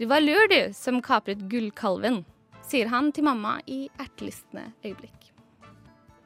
Du 0.00 0.08
var 0.10 0.24
lur, 0.24 0.48
du, 0.50 0.72
som 0.74 0.98
kapret 1.04 1.46
Gullkalven, 1.48 2.24
sier 2.66 2.90
han 2.90 3.12
til 3.14 3.28
mamma 3.28 3.60
i 3.70 3.84
ertelystne 4.02 4.72
øyeblikk. 4.82 5.30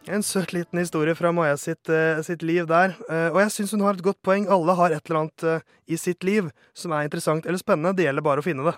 En 0.06 0.22
søt 0.22 0.52
liten 0.54 0.78
historie 0.78 1.16
fra 1.18 1.32
Maja 1.34 1.56
sitt, 1.58 1.90
uh, 1.90 2.22
sitt 2.22 2.44
liv 2.46 2.68
der. 2.70 2.94
Uh, 3.10 3.34
og 3.34 3.40
jeg 3.42 3.54
syns 3.56 3.72
hun 3.74 3.82
har 3.82 3.96
et 3.98 4.04
godt 4.06 4.20
poeng. 4.22 4.46
Alle 4.46 4.76
har 4.78 4.94
et 4.94 5.10
eller 5.10 5.24
annet 5.24 5.46
uh, 5.46 5.72
i 5.90 5.98
sitt 5.98 6.22
liv 6.24 6.52
som 6.78 6.94
er 6.94 7.08
interessant 7.08 7.46
eller 7.46 7.58
spennende. 7.58 7.96
Det 7.98 8.06
gjelder 8.06 8.24
bare 8.24 8.44
å 8.44 8.46
finne 8.46 8.68
det. 8.68 8.76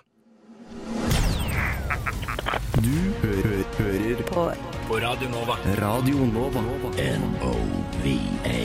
Hører 3.79 4.23
På 4.27 4.51
på 4.87 4.97
Radio 4.99 5.29
Nova. 5.29 5.55
Radio 5.77 6.15
Nova. 6.33 6.61
N-O-V-A 6.97 8.61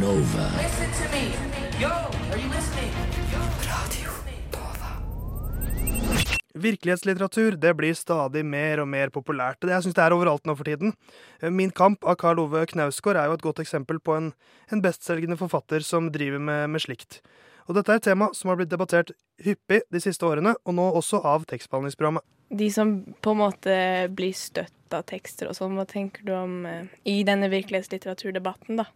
Nova. 0.00 0.46
Listen 0.62 0.90
to 0.98 1.06
me. 1.12 1.24
Yo, 1.80 1.90
are 1.90 2.40
you 2.40 2.50
listening? 2.54 2.92
Virkelighetslitteratur 6.56 7.56
det 7.60 7.74
blir 7.76 7.94
stadig 7.94 8.44
mer 8.48 8.80
og 8.80 8.88
mer 8.88 9.10
populært. 9.12 9.60
Det 9.60 9.74
jeg 9.74 9.84
synes 9.84 9.96
det 9.98 10.04
er 10.04 10.14
overalt 10.16 10.46
nå 10.48 10.54
for 10.56 10.64
tiden. 10.64 10.94
Min 11.42 11.70
kamp 11.70 12.06
av 12.08 12.16
Karl 12.22 12.40
Ove 12.40 12.64
Knausgård 12.70 13.18
er 13.20 13.28
jo 13.28 13.36
et 13.36 13.44
godt 13.44 13.60
eksempel 13.60 14.00
på 14.00 14.16
en, 14.16 14.30
en 14.72 14.82
bestselgende 14.82 15.36
forfatter 15.36 15.84
som 15.84 16.08
driver 16.14 16.40
med, 16.40 16.70
med 16.72 16.80
slikt. 16.80 17.20
Og 17.68 17.76
dette 17.76 17.92
er 17.92 18.00
et 18.00 18.08
tema 18.08 18.30
som 18.32 18.48
har 18.48 18.56
blitt 18.56 18.72
debattert 18.72 19.12
hyppig 19.44 19.82
de 19.92 20.00
siste 20.00 20.24
årene, 20.24 20.54
og 20.64 20.78
nå 20.78 20.88
også 20.96 21.20
av 21.26 21.44
tekstbehandlingsprogrammet. 21.50 22.24
De 22.48 22.68
som 22.70 23.00
på 23.22 23.34
en 23.34 23.40
måte 23.40 23.76
blir 24.14 24.34
støtt 24.36 24.94
av 24.94 25.02
tekster 25.08 25.50
og 25.50 25.56
sånn, 25.58 25.74
hva 25.78 25.86
tenker 25.88 26.22
du 26.26 26.32
om 26.36 26.60
eh, 26.68 26.86
i 27.10 27.18
denne 27.26 27.50
virkelighetslitteraturdebatten, 27.50 28.78
da? 28.82 28.86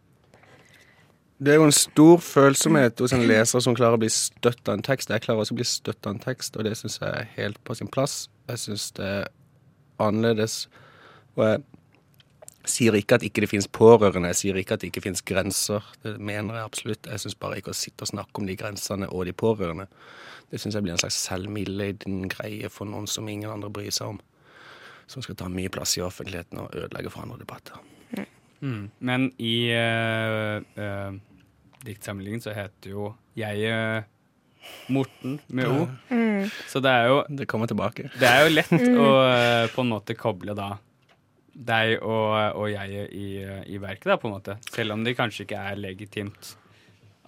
Det 1.40 1.54
er 1.54 1.56
jo 1.56 1.66
en 1.70 1.74
stor 1.74 2.20
følsomhet 2.20 3.00
hos 3.00 3.14
en 3.16 3.24
leser 3.24 3.62
som 3.64 3.74
klarer 3.76 3.96
å 3.96 4.02
bli 4.02 4.10
støtt 4.12 4.60
av 4.68 4.76
en 4.76 4.84
tekst. 4.84 5.08
Jeg 5.08 5.24
klarer 5.24 5.40
også 5.40 5.54
å 5.56 5.60
bli 5.62 5.66
støtt 5.66 6.04
av 6.04 6.14
en 6.14 6.20
tekst, 6.20 6.56
og 6.56 6.66
det 6.66 6.74
syns 6.76 6.98
jeg 7.00 7.08
er 7.08 7.30
helt 7.38 7.56
på 7.64 7.76
sin 7.78 7.88
plass. 7.88 8.26
Jeg 8.50 8.60
syns 8.60 8.90
det 8.98 9.06
er 9.08 9.30
annerledes. 10.04 10.66
Og 11.38 11.46
jeg 11.46 11.62
sier 12.68 12.96
ikke 12.98 13.16
at 13.16 13.24
ikke 13.24 13.40
det 13.44 13.50
finnes 13.50 13.68
pårørende, 13.72 14.28
jeg 14.32 14.36
sier 14.40 14.58
ikke 14.60 14.74
at 14.76 14.82
det 14.82 14.90
ikke 14.90 15.02
finnes 15.06 15.22
grenser. 15.24 15.84
Det 16.04 16.16
mener 16.20 16.58
jeg 16.58 16.64
absolutt. 16.64 17.06
Jeg 17.08 17.22
syns 17.22 17.38
bare 17.40 17.60
ikke 17.60 17.72
å 17.72 17.76
sitte 17.76 18.04
og 18.04 18.10
snakke 18.12 18.42
om 18.42 18.48
de 18.48 18.56
grensene 18.60 19.08
og 19.08 19.24
de 19.28 19.32
pårørende. 19.32 19.86
Det 20.50 20.60
syns 20.60 20.74
jeg 20.76 20.84
blir 20.84 20.92
en 20.96 21.00
slags 21.00 21.20
selvmildleden 21.28 22.26
greie 22.32 22.68
for 22.72 22.90
noen 22.90 23.06
som 23.08 23.28
ingen 23.30 23.50
andre 23.52 23.70
bryr 23.72 23.92
seg 23.94 24.16
om. 24.16 24.20
Som 25.10 25.24
skal 25.24 25.38
ta 25.38 25.48
mye 25.50 25.70
plass 25.72 25.96
i 25.98 26.04
offentligheten 26.04 26.60
og 26.62 26.74
ødelegge 26.76 27.10
for 27.10 27.24
andre 27.24 27.40
debatter. 27.40 27.80
Mm. 28.60 28.90
Men 29.00 29.30
i 29.40 29.72
uh, 29.72 30.60
uh, 30.76 31.14
diktsamlingen 31.86 32.42
så 32.44 32.52
heter 32.52 32.92
jo 32.92 33.14
jeg 33.40 33.70
uh, 33.72 34.02
Morten 34.92 35.38
med 35.48 35.70
O. 35.72 35.86
Mm. 36.10 36.50
Så 36.68 36.82
det 36.84 36.90
er 36.92 37.06
jo 37.08 37.22
Det 37.32 37.46
kommer 37.48 37.66
tilbake. 37.70 38.10
Det 38.20 38.28
er 38.28 38.44
jo 38.44 38.52
lett 38.52 38.70
Mm. 38.70 38.98
å 39.00 39.08
uh, 39.16 39.66
på 39.72 39.80
en 39.80 39.88
måte 39.94 40.14
koble 40.18 40.54
da 40.54 40.74
deg 41.60 41.98
og, 42.00 42.56
og 42.56 42.70
jeg 42.72 43.08
i, 43.12 43.26
i 43.74 43.80
verket, 43.82 44.06
da, 44.08 44.16
på 44.20 44.28
en 44.30 44.36
måte. 44.38 44.54
Selv 44.72 44.94
om 44.96 45.02
det 45.04 45.16
kanskje 45.18 45.44
ikke 45.44 45.58
er 45.70 45.80
legitimt 45.80 46.54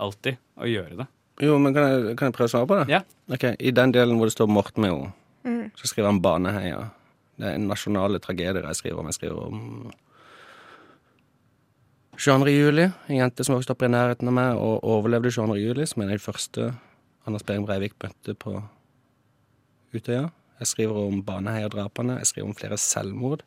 alltid 0.00 0.38
å 0.56 0.68
gjøre 0.70 1.02
det. 1.02 1.06
Jo, 1.44 1.58
men 1.60 1.74
kan 1.76 1.88
jeg, 1.88 2.14
kan 2.20 2.30
jeg 2.30 2.36
prøve 2.36 2.48
å 2.48 2.52
svare 2.54 2.68
på 2.70 2.78
det? 2.80 2.86
Ja. 2.92 3.02
Ok, 3.32 3.44
I 3.58 3.72
den 3.74 3.92
delen 3.94 4.16
hvor 4.20 4.28
det 4.30 4.34
står 4.36 4.50
Morten 4.52 4.84
med 4.86 4.94
henne, 4.94 5.12
Mm. 5.42 5.72
så 5.74 5.88
skriver 5.90 6.06
han 6.06 6.20
Baneheia. 6.22 6.84
Det 7.34 7.48
er 7.50 7.56
nasjonale 7.58 8.20
tragedier 8.22 8.62
jeg 8.62 8.78
skriver 8.78 9.00
om. 9.02 9.08
Jeg 9.10 9.16
skriver 9.16 9.40
om 9.42 9.90
22. 12.16 12.52
juli, 12.52 12.84
en 13.08 13.16
jente 13.16 13.42
som 13.42 13.56
vokste 13.56 13.74
opp 13.74 13.82
i 13.82 13.88
nærheten 13.90 14.30
av 14.30 14.36
meg 14.36 14.60
og 14.60 14.84
overlevde 14.86 15.32
22. 15.34 15.56
juli, 15.58 15.86
som 15.90 16.04
er 16.04 16.12
den 16.12 16.22
første 16.22 16.68
Anders 17.26 17.42
Behring 17.48 17.66
Breivik 17.66 17.96
møtte 18.04 18.36
på 18.38 18.54
Utøya. 19.96 20.28
Jeg 20.62 20.70
skriver 20.70 21.00
om 21.08 21.18
Baneheia-drapene. 21.26 22.20
Jeg 22.20 22.30
skriver 22.30 22.52
om 22.52 22.54
flere 22.54 22.78
selvmord. 22.78 23.42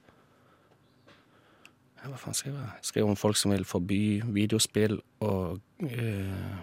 Ja, 2.06 2.12
hva 2.14 2.20
faen 2.22 2.36
skriver 2.38 2.60
jeg? 2.62 2.86
Skriver 2.86 3.10
om 3.10 3.18
folk 3.18 3.38
som 3.40 3.50
vil 3.50 3.64
forby 3.66 4.20
videospill 4.30 5.00
og 5.26 5.88
eh, 5.90 6.60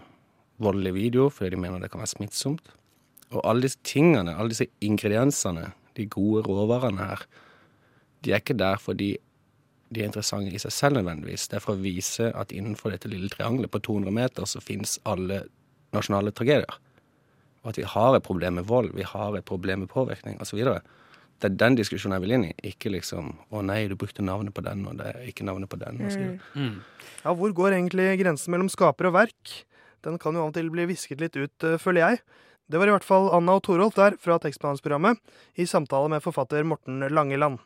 voldelig 0.63 0.93
video 0.95 1.25
fordi 1.35 1.57
de 1.57 1.59
mener 1.65 1.83
det 1.83 1.89
kan 1.91 1.99
være 1.99 2.13
smittsomt. 2.13 2.69
Og 3.33 3.41
alle 3.43 3.67
disse 3.67 3.81
tingene, 3.83 4.37
alle 4.37 4.53
disse 4.53 4.69
ingrediensene, 4.87 5.73
de 5.99 6.07
gode 6.07 6.45
råvarene 6.47 7.09
her, 7.09 7.27
de 8.23 8.31
er 8.31 8.39
ikke 8.39 8.55
der 8.55 8.79
fordi 8.79 9.17
de 9.91 10.05
er 10.05 10.13
interessante 10.13 10.55
i 10.55 10.63
seg 10.63 10.77
selv 10.77 11.01
nødvendigvis. 11.01 11.49
Det 11.51 11.59
er 11.59 11.67
for 11.67 11.75
å 11.75 11.83
vise 11.83 12.31
at 12.39 12.55
innenfor 12.55 12.95
dette 12.95 13.11
lille 13.11 13.27
triangelet 13.35 13.75
på 13.75 13.83
200 13.83 14.15
meter 14.15 14.47
så 14.47 14.63
fins 14.63 15.01
alle 15.03 15.43
nasjonale 15.93 16.31
tragedier. 16.31 16.79
Og 17.67 17.75
at 17.75 17.83
vi 17.83 17.91
har 17.91 18.15
et 18.15 18.31
problem 18.31 18.61
med 18.61 18.71
vold, 18.71 18.95
vi 18.95 19.11
har 19.11 19.35
et 19.35 19.49
problem 19.51 19.83
med 19.83 19.91
påvirkning 19.91 20.39
osv. 20.39 20.63
Det 21.43 21.51
er 21.51 21.59
den 21.59 21.75
diskusjonen 21.75 22.15
jeg 22.15 22.23
vil 22.23 22.35
inn 22.37 22.45
i, 22.47 22.53
ikke 22.71 22.93
liksom 22.95 23.33
'Å 23.51 23.65
nei, 23.67 23.89
du 23.91 23.97
brukte 23.99 24.23
navnet 24.23 24.55
på 24.55 24.63
den, 24.63 24.87
og 24.87 24.97
det 24.97 25.09
er 25.11 25.27
ikke 25.27 25.43
navnet 25.43 25.69
på 25.69 25.79
den', 25.81 25.99
Mm. 26.55 26.81
Ja, 27.25 27.35
hvor 27.35 27.53
går 27.53 27.73
egentlig 27.75 28.21
grensen 28.23 28.53
mellom 28.53 28.71
skaper 28.71 29.07
og 29.07 29.15
verk? 29.15 29.65
Den 30.03 30.19
kan 30.19 30.35
jo 30.35 30.43
av 30.43 30.49
og 30.49 30.55
til 30.55 30.71
bli 30.71 30.87
visket 30.87 31.21
litt 31.21 31.37
ut, 31.37 31.65
eh, 31.65 31.79
føler 31.79 32.01
jeg. 32.07 32.21
Det 32.71 32.79
var 32.79 32.87
i 32.87 32.95
hvert 32.95 33.05
fall 33.05 33.29
Anna 33.35 33.57
og 33.59 33.63
Torolf 33.63 33.95
der 33.95 34.17
fra 34.19 34.39
Tekstbehandlingsprogrammet 34.39 35.19
i 35.59 35.67
samtale 35.67 36.09
med 36.09 36.23
forfatter 36.23 36.65
Morten 36.65 37.01
Langeland. 37.11 37.59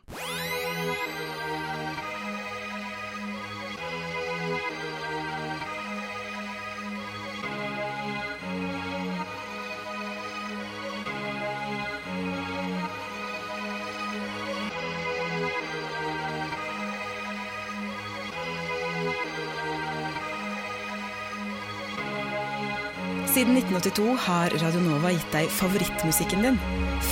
Siden 23.47 23.59
1982 23.63 24.17
har 24.27 24.51
Radio 24.59 24.81
Nova 24.83 25.11
gitt 25.15 25.29
deg 25.31 25.47
favorittmusikken 25.55 26.41
din, 26.43 26.57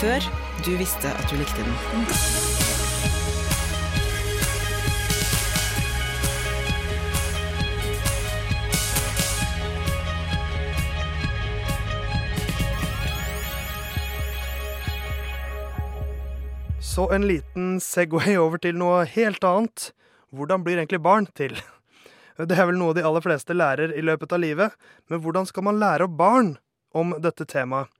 før 0.01 0.25
du 0.67 0.73
visste 0.81 1.13
at 1.15 1.31
du 1.31 1.37
likte 1.39 1.63
den. 1.63 1.77
Så 16.83 17.07
en 17.15 17.29
liten 17.31 17.79
Segway 17.79 18.35
over 18.35 18.59
til 18.59 18.75
noe 18.83 19.05
helt 19.15 19.47
annet. 19.47 19.93
Hvordan 20.35 20.67
blir 20.67 20.83
egentlig 20.83 21.05
barn 21.07 21.31
til? 21.39 21.55
Det 22.39 22.57
er 22.59 22.67
vel 22.67 22.81
noe 22.81 22.95
de 22.97 23.05
aller 23.07 23.23
fleste 23.23 23.55
lærer 23.55 23.93
i 23.95 24.03
løpet 24.03 24.33
av 24.35 24.43
livet, 24.43 24.75
men 25.11 25.21
hvordan 25.23 25.47
skal 25.47 25.67
man 25.69 25.79
lære 25.79 26.09
opp 26.09 26.17
barn 26.19 26.57
om 26.95 27.15
dette 27.23 27.47
temaet? 27.47 27.91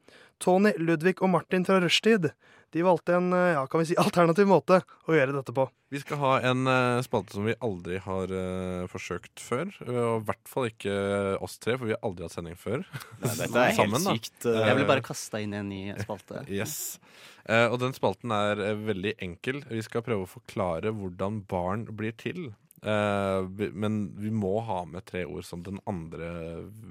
Tony, 0.43 0.73
Ludvig 0.83 1.21
og 1.23 1.31
Martin 1.31 1.63
fra 1.65 1.77
Rushtid 1.81 2.33
de 2.75 2.83
valgte 2.83 3.15
en 3.15 3.29
ja, 3.31 3.61
kan 3.71 3.79
vi 3.85 3.93
si, 3.93 3.95
alternativ 4.03 4.49
måte 4.51 4.81
å 5.07 5.15
gjøre 5.15 5.37
dette 5.37 5.53
på. 5.55 5.69
Vi 5.95 6.01
skal 6.03 6.19
ha 6.19 6.33
en 6.51 6.67
eh, 6.67 6.99
spalte 7.07 7.37
som 7.37 7.47
vi 7.47 7.55
aldri 7.63 8.01
har 8.03 8.33
uh, 8.35 8.89
forsøkt 8.91 9.39
før. 9.39 9.71
eh, 9.87 9.95
Og 9.95 10.17
i 10.17 10.25
hvert 10.27 10.51
fall 10.51 10.67
ikke 10.73 10.97
oss 11.39 11.55
tre, 11.63 11.77
for 11.79 11.87
vi 11.87 11.95
har 11.95 12.03
aldri 12.03 12.27
hatt 12.27 12.35
sending 12.35 12.59
før. 12.59 12.83
Nei, 13.23 13.31
dette 13.39 13.47
er 13.63 13.69
helt 13.71 13.79
Sammen, 13.79 14.03
da. 14.09 14.17
sykt. 14.19 14.49
Jeg 14.51 14.79
ble 14.81 14.89
bare 14.91 15.07
kasta 15.07 15.39
inn 15.45 15.55
i 15.55 15.61
en 15.63 15.71
ny 15.71 15.81
spalte. 16.03 16.43
Yes. 16.59 16.99
Uh, 17.47 17.69
og 17.69 17.79
den 17.85 17.95
spalten 17.95 18.35
er 18.35 18.59
eh, 18.73 18.75
veldig 18.91 19.15
enkel. 19.23 19.63
Vi 19.71 19.87
skal 19.87 20.03
prøve 20.03 20.27
å 20.27 20.33
forklare 20.35 20.91
hvordan 20.99 21.45
barn 21.47 21.87
blir 21.95 22.17
til. 22.19 22.49
Eh, 22.85 23.41
vi- 23.57 23.71
men 23.73 24.13
vi 24.21 24.31
må 24.31 24.59
ha 24.67 24.85
med 24.85 25.05
tre 25.09 25.25
ord 25.25 25.45
som 25.45 25.63
den 25.65 25.79
andre 25.89 26.29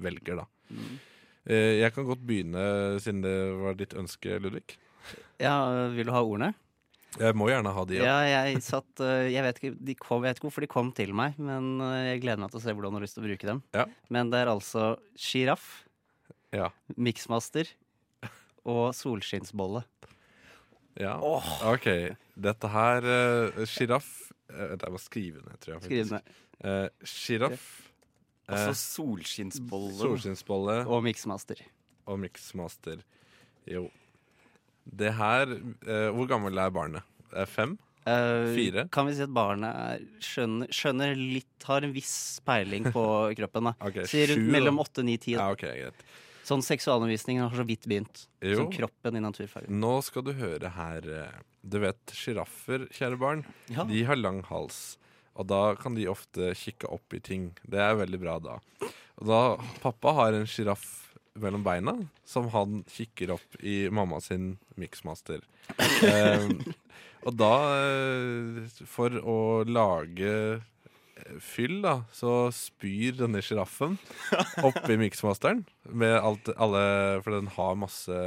velger, 0.02 0.40
da. 0.42 0.46
Mm. 0.70 0.98
Uh, 1.44 1.74
jeg 1.76 1.92
kan 1.92 2.06
godt 2.08 2.22
begynne, 2.24 2.62
siden 3.04 3.20
det 3.22 3.34
var 3.60 3.74
ditt 3.76 3.92
ønske, 4.00 4.38
Ludvig. 4.40 4.78
Ja, 5.38 5.88
vil 5.92 6.06
du 6.08 6.10
ha 6.14 6.22
ordene? 6.24 6.54
Jeg 7.20 7.36
må 7.36 7.46
gjerne 7.50 7.70
ha 7.76 7.84
de, 7.84 7.98
Ja, 8.00 8.14
jeg 8.26 8.62
satt 8.64 8.98
øh, 8.98 9.28
Jeg 9.30 9.42
vet 9.44 9.58
ikke, 9.60 9.76
de 9.86 9.94
kom, 9.94 10.24
jeg 10.24 10.32
vet 10.32 10.38
ikke 10.40 10.48
hvorfor 10.48 10.64
de 10.64 10.70
kom 10.72 10.88
til 10.96 11.12
meg, 11.14 11.36
men 11.38 11.78
jeg 12.08 12.22
gleder 12.24 12.40
meg 12.42 12.50
til 12.50 12.58
å 12.58 12.62
se 12.64 12.72
hvordan 12.74 12.90
du 12.90 12.98
har 12.98 13.04
lyst 13.04 13.14
til 13.14 13.22
å 13.22 13.28
bruke 13.28 13.46
dem. 13.46 13.60
Ja. 13.76 13.84
Men 14.10 14.30
det 14.32 14.40
er 14.40 14.50
altså 14.50 14.96
sjiraff, 15.14 15.84
Ja. 16.50 16.70
miksmaster 16.96 17.68
og 18.64 18.94
solskinnsbolle. 18.96 19.84
Ja. 20.98 21.18
OK. 21.20 21.86
Dette 22.34 22.68
her 22.70 23.04
uh, 23.06 23.64
Sjiraff 23.66 24.32
uh, 24.54 24.74
Jeg 24.78 24.94
må 24.94 25.00
skrive 25.02 25.42
ned, 25.44 25.58
tror 25.62 25.74
jeg. 25.76 25.82
Skriv 25.88 26.04
faktisk. 26.14 26.40
Eh, 26.64 26.88
Sjiraff. 27.04 27.66
Altså 28.44 28.70
eh, 28.70 28.78
solskinnsbolle. 28.80 29.94
Solskinnsbolle. 29.98 30.78
Og 30.86 31.02
miksmaster. 31.06 31.60
Og 32.10 32.18
miksmaster. 32.20 33.00
Jo. 33.68 33.86
Det 34.84 35.14
her 35.16 35.48
eh, 35.56 36.10
Hvor 36.12 36.28
gammel 36.28 36.58
er 36.60 36.72
barnet? 36.74 37.06
Er 37.32 37.48
fem? 37.48 37.78
Eh, 38.04 38.50
Fire? 38.52 38.82
Kan 38.92 39.08
vi 39.08 39.14
si 39.16 39.24
at 39.24 39.32
barnet 39.32 39.72
er, 39.72 40.02
skjønner, 40.20 40.68
skjønner 40.76 41.14
litt 41.16 41.64
Har 41.64 41.86
en 41.86 41.94
viss 41.96 42.12
peiling 42.44 42.90
på 42.92 43.04
kroppen. 43.38 43.70
da 43.70 43.74
Ok, 43.88 44.02
Sier 44.10 44.28
sju, 44.28 44.34
rundt 44.36 44.52
mellom 44.52 44.82
åtte, 44.84 45.04
ni, 45.06 45.16
ti. 45.16 45.32
Ja, 45.38 45.48
ok, 45.54 45.64
greit. 45.64 46.04
Sånn 46.44 46.60
seksualundervisning 46.60 47.40
har 47.40 47.54
så 47.56 47.64
vidt 47.64 47.86
begynt. 47.88 48.26
Jo. 48.44 48.58
Som 48.60 48.68
kroppen 48.74 49.16
i 49.16 49.22
naturfag. 49.24 49.70
Nå 49.72 49.94
skal 50.04 50.26
du 50.26 50.34
høre 50.36 50.74
her 50.76 51.08
eh, 51.22 51.38
Du 51.64 51.78
vet 51.80 52.12
sjiraffer, 52.12 52.84
kjære 52.92 53.18
barn. 53.20 53.46
Ja. 53.72 53.86
De 53.88 54.02
har 54.04 54.20
lang 54.20 54.42
hals. 54.50 54.98
Og 55.34 55.48
da 55.50 55.62
kan 55.80 55.96
de 55.96 56.06
ofte 56.10 56.52
kikke 56.58 56.90
opp 56.92 57.16
i 57.16 57.22
ting. 57.24 57.48
Det 57.66 57.80
er 57.80 57.96
veldig 57.98 58.20
bra 58.22 58.36
da. 58.42 58.58
Og 59.18 59.30
da 59.30 59.40
Pappa 59.82 60.12
har 60.20 60.36
en 60.36 60.46
sjiraff 60.50 60.84
mellom 61.40 61.64
beina 61.66 61.96
som 62.28 62.46
han 62.52 62.84
kikker 62.90 63.32
opp 63.34 63.56
i 63.58 63.88
mamma 63.90 64.20
sin 64.22 64.54
mixmaster. 64.78 65.42
Um, 66.04 66.60
og 67.26 67.34
da, 67.40 67.54
eh, 67.80 68.84
for 68.86 69.16
å 69.18 69.38
lage 69.66 70.30
eh, 70.60 71.36
fyll, 71.42 71.80
da, 71.82 71.96
så 72.14 72.52
spyr 72.54 73.16
denne 73.18 73.42
sjiraffen 73.42 73.96
oppi 74.66 74.98
mixmasteren. 75.00 75.64
Med 75.90 76.14
alt, 76.20 76.52
alle, 76.54 76.84
for 77.24 77.38
den 77.38 77.50
har 77.56 77.80
masse 77.80 78.24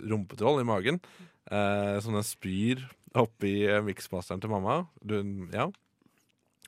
rumpetroll 0.00 0.62
i 0.64 0.68
magen. 0.68 1.02
Eh, 1.48 1.96
som 2.04 2.16
den 2.16 2.26
spyr 2.26 2.82
oppi 3.16 3.62
eh, 3.66 3.82
miksmasteren 3.84 4.42
til 4.42 4.52
mamma. 4.52 4.82
Du, 5.00 5.16
ja. 5.54 5.68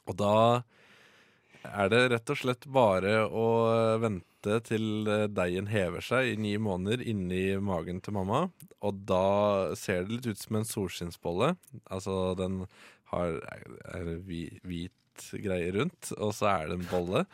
Og 0.09 0.17
da 0.19 0.35
er 1.69 1.91
det 1.93 2.07
rett 2.15 2.33
og 2.33 2.41
slett 2.41 2.65
bare 2.73 3.27
å 3.27 3.47
vente 4.01 4.57
til 4.65 5.09
eh, 5.11 5.27
deigen 5.29 5.69
hever 5.71 6.05
seg 6.05 6.33
i 6.33 6.39
ni 6.41 6.55
måneder 6.61 7.05
inni 7.05 7.59
magen 7.61 8.01
til 8.01 8.17
mamma. 8.17 8.47
Og 8.81 9.05
da 9.09 9.77
ser 9.77 10.07
det 10.07 10.17
litt 10.17 10.31
ut 10.33 10.41
som 10.41 10.61
en 10.61 10.69
solskinnsbolle. 10.69 11.53
Altså 11.93 12.33
den 12.41 12.63
har 13.13 13.37
er 13.45 14.13
hvit, 14.25 14.97
greie 15.45 15.73
rundt, 15.75 16.15
og 16.17 16.33
så 16.33 16.55
er 16.55 16.71
det 16.71 16.79
en 16.79 16.89
bolle. 16.89 17.27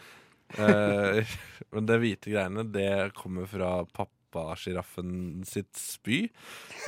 Eh, 0.59 1.37
men 1.75 1.87
det 1.87 2.01
hvite 2.03 2.33
greiene, 2.33 2.67
det 2.75 3.15
kommer 3.19 3.47
fra 3.51 3.79
pappasjiraffen 4.37 5.43
sitt 5.49 5.73
spy. 5.81 6.27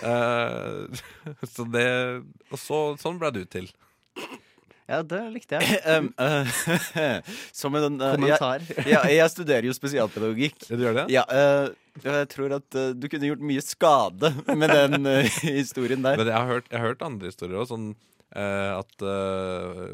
Eh, 0.05 1.01
så 1.55 1.67
det 1.73 1.89
Og 2.53 2.61
så, 2.61 2.83
sånn 3.01 3.19
ble 3.21 3.33
du 3.41 3.43
til. 3.49 3.71
Ja, 4.89 5.03
det 5.05 5.21
likte 5.35 5.59
jeg. 5.61 5.81
Um, 5.99 6.09
uh, 6.17 6.49
som 7.61 7.77
en 7.77 8.01
uh, 8.01 8.15
Kommentar. 8.15 8.65
Jeg, 8.65 8.87
ja, 8.89 9.03
jeg 9.13 9.33
studerer 9.35 9.69
jo 9.69 9.77
spesialpedagogikk. 9.77 10.65
Du 10.71 10.81
gjør 10.81 11.03
det? 11.03 11.07
Ja, 11.13 11.27
uh, 11.29 11.69
jeg 12.05 12.29
tror 12.33 12.55
at 12.57 12.79
du 12.97 13.09
kunne 13.11 13.33
gjort 13.33 13.43
mye 13.43 13.63
skade 13.65 14.31
med 14.55 14.71
den 14.71 15.09
historien 15.43 16.05
der. 16.05 16.21
Men 16.21 16.31
jeg 16.31 16.37
har 16.37 16.47
hørt, 16.47 16.69
jeg 16.71 16.79
har 16.79 16.93
hørt 16.93 17.03
andre 17.03 17.33
historier 17.33 17.59
òg, 17.59 17.67
sånn 17.67 17.89
eh, 18.39 18.71
at 18.71 19.03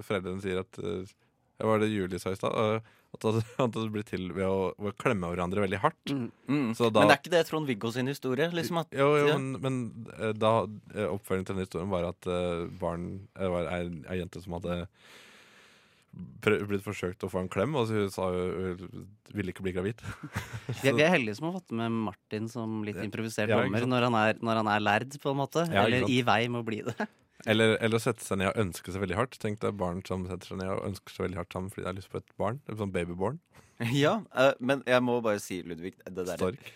foreldrene 0.05 0.45
sier 0.45 0.61
at 0.61 0.81
uh, 0.85 1.01
Var 1.64 1.81
det 1.81 1.88
Julie 1.95 2.21
sa 2.21 2.35
i 2.35 2.37
stad? 2.37 2.85
At 3.14 3.24
det 3.24 3.44
hadde- 3.62 3.87
blitt 3.94 4.11
til 4.12 4.29
ved 4.35 4.46
å, 4.46 4.70
ved 4.79 4.92
å 4.92 4.98
klemme 5.00 5.31
hverandre 5.33 5.64
veldig 5.64 5.81
hardt. 5.83 6.12
Mm. 6.12 6.70
Så 6.77 6.90
da- 6.90 7.03
Men 7.05 7.11
det 7.12 7.16
er 7.16 7.22
ikke 7.22 7.35
det 7.37 7.44
Trond-Viggo 7.50 7.92
sin 7.94 8.11
historie? 8.11 8.48
Liksom 8.55 8.81
at, 8.83 8.94
Jo, 8.96 9.11
jo 9.20 9.29
ja. 9.33 9.38
men, 9.38 9.61
men 9.64 10.09
eh, 10.18 10.33
da 10.37 10.55
eh, 10.94 11.09
oppfølgingen 11.09 11.48
til 11.50 11.57
denne 11.57 11.68
historien 11.68 11.92
var 11.92 12.09
at 12.11 12.31
uh, 12.31 12.64
barn 12.81 13.29
var 13.38 13.70
ei, 13.74 13.85
ei 14.12 14.20
jente 14.22 14.42
som 14.44 14.59
hadde 14.59 14.83
prøv, 16.44 16.62
blitt 16.70 16.85
forsøkt 16.85 17.24
å 17.27 17.31
få 17.33 17.40
en 17.42 17.50
klem, 17.50 17.74
og 17.79 17.88
så 17.88 18.05
hun 18.05 18.12
sa 18.12 18.29
hun 18.31 18.79
hun 18.85 19.09
ville 19.35 19.55
ikke 19.55 19.64
bli 19.66 19.72
gravid. 19.74 20.03
Vi 20.83 20.90
er, 20.90 20.94
vi 20.94 21.03
er 21.03 21.12
heldige 21.14 21.38
som 21.38 21.48
har 21.48 21.57
fått 21.59 21.74
med 21.74 21.90
Martin 22.07 22.46
som 22.50 22.83
litt 22.87 22.98
improvisert 23.03 23.50
dommer 23.50 23.83
ja, 23.83 23.88
når 23.90 24.07
han, 24.09 24.16
når 24.44 24.61
han 24.62 24.70
er 24.77 24.85
lærd, 24.85 25.16
på 25.22 25.33
en 25.33 25.40
måte. 25.40 25.64
Ja, 25.72 25.87
eller 25.88 26.07
i 26.11 26.20
vei 26.27 26.44
med 26.48 26.62
å 26.62 26.66
bli 26.66 26.83
det. 26.87 26.94
Eller, 27.50 27.74
eller 27.85 28.00
å 28.00 28.02
sette 28.02 28.24
seg 28.24 28.40
ned 28.40 28.52
og 28.52 28.61
ønske 28.62 28.92
seg 28.92 29.02
veldig 29.02 29.18
hardt. 29.18 29.37
Tenk 29.40 29.61
deg 29.64 29.76
barn 29.80 30.00
som 30.09 30.24
setter 30.28 30.52
seg 30.52 30.62
ned 30.62 30.70
og 30.72 30.87
ønsker 30.88 31.16
seg 31.16 31.26
veldig 31.26 31.40
hardt 31.42 31.57
sammen 31.57 31.72
fordi 31.72 31.85
de 31.85 31.90
har 31.90 31.98
lyst 31.98 32.12
på 32.12 32.22
et 32.22 32.33
barn. 32.40 32.62
Et 32.70 32.80
sånn 32.80 32.94
babyborn. 32.94 33.42
Ja, 33.90 34.20
uh, 34.38 34.52
men 34.62 34.85
jeg 34.87 35.02
må 35.02 35.16
bare 35.18 35.40
si, 35.42 35.57
Ludvig, 35.66 35.96
det 36.07 36.28
der 36.28 36.38
Stork. 36.38 36.68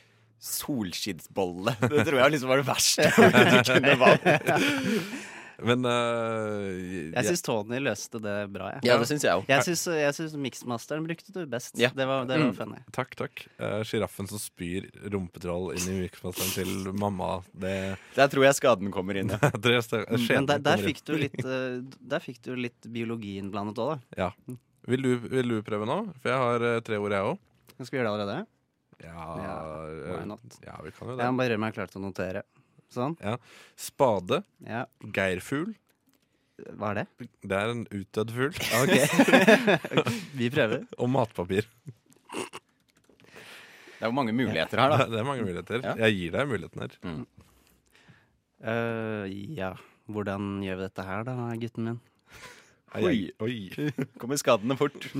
Solskinnsbolle. 0.42 1.76
Det 1.78 2.04
tror 2.08 2.18
jeg 2.18 2.32
liksom 2.34 2.50
var 2.50 2.60
det 2.60 2.66
verste 2.66 3.06
du 3.54 3.58
kunne 3.70 3.94
valgt. 4.02 4.26
Men 5.64 5.82
uh, 5.88 6.68
Jeg 7.16 7.24
syns 7.26 7.42
Tony 7.42 7.80
løste 7.82 8.20
det 8.22 8.34
bra. 8.54 8.68
Jeg. 8.76 8.84
Ja, 8.86 8.98
det 9.00 9.08
synes 9.10 9.24
jeg 9.26 9.40
også. 9.40 9.48
Jeg 9.50 9.66
syns, 9.66 9.82
jeg 9.98 10.14
syns 10.18 10.36
Mixmasteren 10.44 11.06
brukte 11.08 11.34
du 11.34 11.40
best. 11.50 11.74
Ja. 11.80 11.90
Det 11.94 12.06
var, 12.06 12.28
det 12.28 12.38
var 12.38 12.46
Mm. 12.48 12.54
funny. 12.54 12.78
Takk, 12.94 13.16
takk. 13.18 13.42
Sjiraffen 13.88 14.28
uh, 14.28 14.32
som 14.34 14.42
spyr 14.42 14.86
rumpetroll 15.10 15.72
inn 15.74 15.88
i 15.90 15.96
mykmasteren 16.04 16.54
til 16.54 16.92
mamma. 16.94 17.40
Det 17.52 17.74
Der 18.14 18.30
tror 18.30 18.46
jeg 18.46 18.58
skaden 18.60 18.92
kommer 18.94 19.18
inn, 19.18 19.34
ja. 19.34 19.40
Jeg 19.68 19.82
jeg 19.82 20.22
Men 20.30 20.46
der, 20.48 20.62
der, 20.62 20.78
fikk 20.82 21.02
du 21.04 21.16
litt, 21.18 21.36
uh, 21.44 21.82
der 22.14 22.22
fikk 22.22 22.40
du 22.46 22.54
litt 22.56 22.86
biologi 22.94 23.36
innblandet 23.42 23.82
òg, 23.82 23.98
da. 24.14 24.28
Ja. 24.28 24.56
Vil 24.88 25.02
du, 25.04 25.10
vil 25.28 25.50
du 25.52 25.58
prøve 25.66 25.84
nå? 25.88 25.98
For 26.22 26.32
jeg 26.32 26.40
har 26.40 26.64
eh, 26.64 26.78
tre 26.86 26.96
ord, 26.96 27.12
jeg 27.12 27.26
òg. 27.28 27.42
Skal 27.76 27.90
vi 27.92 27.98
gjøre 27.98 28.08
det 28.08 28.14
allerede? 28.14 28.38
Ja, 29.04 29.24
eh, 29.36 30.22
ja, 30.64 30.78
vi 30.82 30.92
kan 30.96 31.10
jo 31.10 31.16
det. 31.18 31.26
Jeg 31.26 31.34
må 31.34 31.42
bare 31.42 31.52
gjøre 31.52 31.62
meg 31.62 31.74
klar 31.76 31.90
til 31.92 32.00
å 32.00 32.04
notere. 32.06 32.42
Sånn. 32.92 33.16
Ja. 33.20 33.36
Spade. 33.78 34.42
Ja. 34.64 34.86
Geirfugl. 35.14 35.74
Hva 36.74 36.90
er 36.90 37.02
det? 37.02 37.28
Det 37.46 37.54
er 37.58 37.72
en 37.74 37.84
utdødd 37.94 38.32
fugl. 38.34 38.56
Ok. 38.80 40.14
Vi 40.38 40.48
prøver. 40.50 40.86
Og 41.02 41.10
matpapir. 41.12 41.68
Det 43.98 44.06
er 44.06 44.10
jo 44.10 44.14
mange 44.14 44.34
muligheter 44.34 44.80
her, 44.82 44.94
da. 44.94 45.06
Det 45.10 45.20
er 45.20 45.26
mange 45.26 45.44
muligheter. 45.46 45.82
Ja. 45.84 45.94
Jeg 46.06 46.16
gir 46.18 46.34
deg 46.34 46.50
muligheten 46.50 46.84
her. 46.84 46.96
Eh, 48.72 49.38
ja. 49.58 49.72
Hvordan 50.08 50.62
gjør 50.64 50.78
vi 50.80 50.86
dette 50.86 51.04
her, 51.04 51.26
da, 51.28 51.34
gutten 51.60 51.84
min? 51.90 51.98
Oi, 52.96 53.28
oi. 53.44 53.56
Kommer 54.20 54.38
skadene 54.40 54.78
fort. 54.80 55.10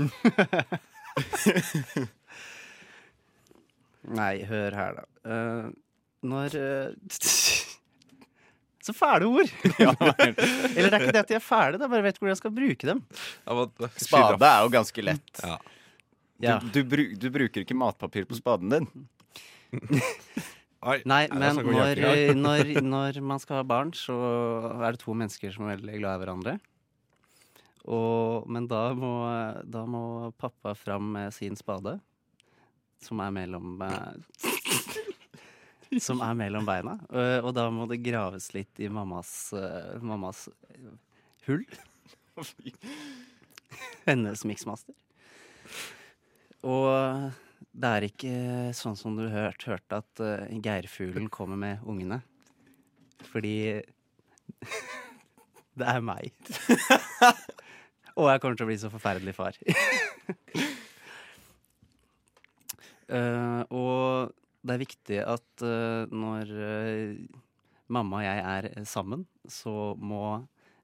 Nei, 4.08 4.32
hør 4.48 4.76
her, 4.78 5.02
da. 5.02 5.04
Eh, 5.28 5.68
når 6.26 6.54
eh, 6.58 6.92
Så 8.88 8.94
fæle 8.96 9.26
ord! 9.28 9.50
Eller 10.78 10.88
det 10.88 10.96
er 10.96 11.02
ikke 11.02 11.12
det 11.12 11.20
at 11.20 11.28
de 11.28 11.36
er 11.36 11.42
fæle, 11.44 11.76
det 11.76 11.84
er 11.84 11.90
bare 11.92 12.04
vet 12.06 12.18
hvor 12.22 12.30
jeg 12.30 12.38
skal 12.40 12.54
bruke 12.56 12.86
dem. 12.88 13.02
Spade 14.00 14.48
er 14.48 14.62
jo 14.64 14.70
ganske 14.78 15.04
lett. 15.04 15.42
Ja. 16.38 16.60
Du, 16.62 16.68
du, 16.70 16.84
bru- 16.86 17.16
du 17.18 17.24
bruker 17.34 17.64
ikke 17.64 17.74
matpapir 17.74 18.22
på 18.30 18.36
spaden 18.38 18.70
din. 18.70 18.84
Nei, 21.02 21.24
men 21.34 21.56
når, 21.66 21.98
når, 22.38 22.68
når 22.86 23.18
man 23.26 23.40
skal 23.42 23.58
ha 23.58 23.64
barn, 23.66 23.90
så 23.98 24.14
er 24.78 24.94
det 24.94 25.00
to 25.02 25.16
mennesker 25.18 25.50
som 25.50 25.66
er 25.66 25.80
veldig 25.80 25.98
glad 25.98 26.14
i 26.14 26.22
hverandre. 26.22 26.54
Og, 27.90 28.46
men 28.54 28.68
da 28.70 28.84
må, 28.94 29.10
da 29.66 29.82
må 29.90 30.04
pappa 30.38 30.76
fram 30.78 31.10
med 31.16 31.34
sin 31.34 31.58
spade, 31.58 31.96
som 33.02 33.18
er 33.26 33.34
mellom 33.34 33.82
eh, 33.82 35.07
Som 36.06 36.22
er 36.24 36.36
mellom 36.36 36.66
beina. 36.68 36.96
Og, 37.08 37.48
og 37.48 37.52
da 37.56 37.68
må 37.72 37.88
det 37.90 38.02
graves 38.04 38.50
litt 38.56 38.80
i 38.82 38.90
mammas, 38.92 39.52
eh, 39.56 39.96
mammas 40.04 40.46
eh, 40.68 40.88
hull. 41.48 41.64
Hennes 44.08 44.44
miksmaster. 44.48 44.94
Og 46.68 47.32
det 47.78 47.90
er 47.90 48.06
ikke 48.08 48.32
sånn 48.74 48.96
som 48.98 49.16
du 49.18 49.28
hørt, 49.30 49.62
hørte 49.68 50.00
at 50.00 50.22
uh, 50.24 50.48
geirfuglen 50.64 51.28
kommer 51.30 51.58
med 51.60 51.84
ungene. 51.86 52.20
Fordi 53.30 53.54
det 55.78 55.86
er 55.92 56.02
meg. 56.02 56.32
Og 58.18 58.26
jeg 58.32 58.42
kommer 58.42 58.58
til 58.58 58.66
å 58.66 58.70
bli 58.72 58.78
så 58.82 58.90
forferdelig 58.90 59.36
far. 59.36 59.58
uh, 63.14 63.62
og 63.70 64.34
det 64.68 64.76
er 64.76 64.84
viktig 64.84 65.18
at 65.24 65.64
uh, 65.64 66.04
når 66.12 66.52
uh, 66.54 67.42
mamma 67.88 68.20
og 68.20 68.26
jeg 68.26 68.44
er 68.44 68.88
sammen, 68.88 69.26
så 69.48 69.94
må 69.96 70.38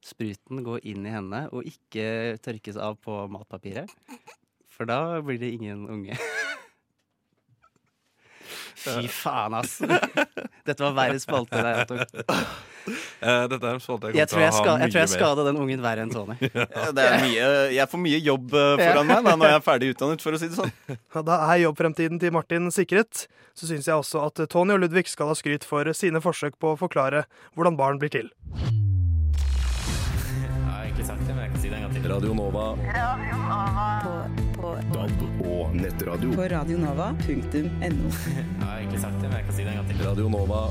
spruten 0.05 0.61
gå 0.65 0.79
inn 0.91 1.07
i 1.09 1.13
henne 1.15 1.47
og 1.53 1.69
ikke 1.69 2.37
tørkes 2.45 2.77
av 2.81 2.99
på 3.05 3.25
matpapiret. 3.33 3.91
For 4.75 4.89
da 4.89 5.21
blir 5.25 5.39
det 5.41 5.55
ingen 5.55 5.87
unge. 5.89 6.19
Fy 8.85 9.07
faen, 9.09 9.55
ass. 9.57 9.79
Dette 10.67 10.81
var 10.83 10.97
verre 10.99 11.21
spalte 11.23 11.61
enn 11.61 11.71
jeg 11.71 11.87
tok. 11.93 12.74
Eh, 13.21 13.45
dette 13.49 13.65
er 13.69 13.77
en 13.79 13.81
spalte 13.83 14.11
jeg 14.11 14.19
Jeg 14.19 14.29
tror 14.29 14.41
kommer 14.41 14.45
jeg, 14.45 14.55
til 14.55 14.69
å 14.69 14.75
ha 14.75 14.79
jeg, 14.85 14.91
tror 14.93 15.01
jeg 15.01 15.09
mye 15.09 15.15
mer. 15.15 15.21
skada 15.21 15.45
den 15.47 15.61
ungen 15.63 15.83
verre 15.85 16.05
enn 16.05 16.13
Tony. 16.13 16.37
Ja, 16.55 16.91
Det 16.97 17.05
er 17.05 17.17
mye, 17.23 17.47
jeg 17.77 17.89
får 17.95 18.03
mye 18.05 18.21
jobb 18.27 18.55
eh, 18.59 18.83
foran 18.83 19.07
meg 19.11 19.25
da, 19.29 19.37
når 19.39 19.47
jeg 19.53 19.61
er 19.61 19.65
ferdig 19.69 19.93
utdannet, 19.95 20.25
for 20.25 20.37
å 20.37 20.41
si 20.43 20.51
det 20.51 20.59
sånn. 20.59 20.73
Ja, 21.15 21.23
Da 21.31 21.39
er 21.53 21.63
jobbfremtiden 21.65 22.21
til 22.23 22.35
Martin 22.35 22.71
sikret. 22.75 23.27
Så 23.55 23.69
syns 23.71 23.87
jeg 23.87 23.95
også 23.95 24.25
at 24.27 24.41
Tony 24.51 24.75
og 24.75 24.81
Ludvig 24.83 25.07
skal 25.07 25.31
ha 25.31 25.35
skryt 25.39 25.63
for 25.65 25.87
sine 25.95 26.19
forsøk 26.25 26.59
på 26.59 26.73
å 26.75 26.79
forklare 26.81 27.25
hvordan 27.55 27.77
barn 27.79 28.01
blir 28.03 28.11
til. 28.11 28.33
Jeg 30.35 30.51
har 30.67 30.83
egentlig 30.89 31.07
sagt 31.07 31.23
det, 31.23 31.35
men 31.37 31.45
jeg 31.47 31.53
kan 31.55 31.61
si 31.63 31.71
det 31.71 31.79
en 31.79 31.85
gang 31.87 31.95
til. 31.95 32.09
Radio 32.11 32.35
Nova. 32.35 32.65
På, 34.05 34.13
på, 34.59 34.75
DAB 34.91 35.23
og 35.47 35.75
nettradio. 35.79 36.35
på 36.35 36.49
radionova.no. 36.51 37.25
Jeg 38.35 38.67
har 38.67 38.77
egentlig 38.83 39.01
sagt 39.07 39.19
det, 39.23 39.29
men 39.31 39.39
jeg 39.39 39.47
kan 39.49 39.55
si 39.57 39.63
det 39.65 39.71
en 39.73 39.81
gang 39.81 39.89
til. 39.93 40.05
Radio 40.09 40.29
Nova. 40.35 40.65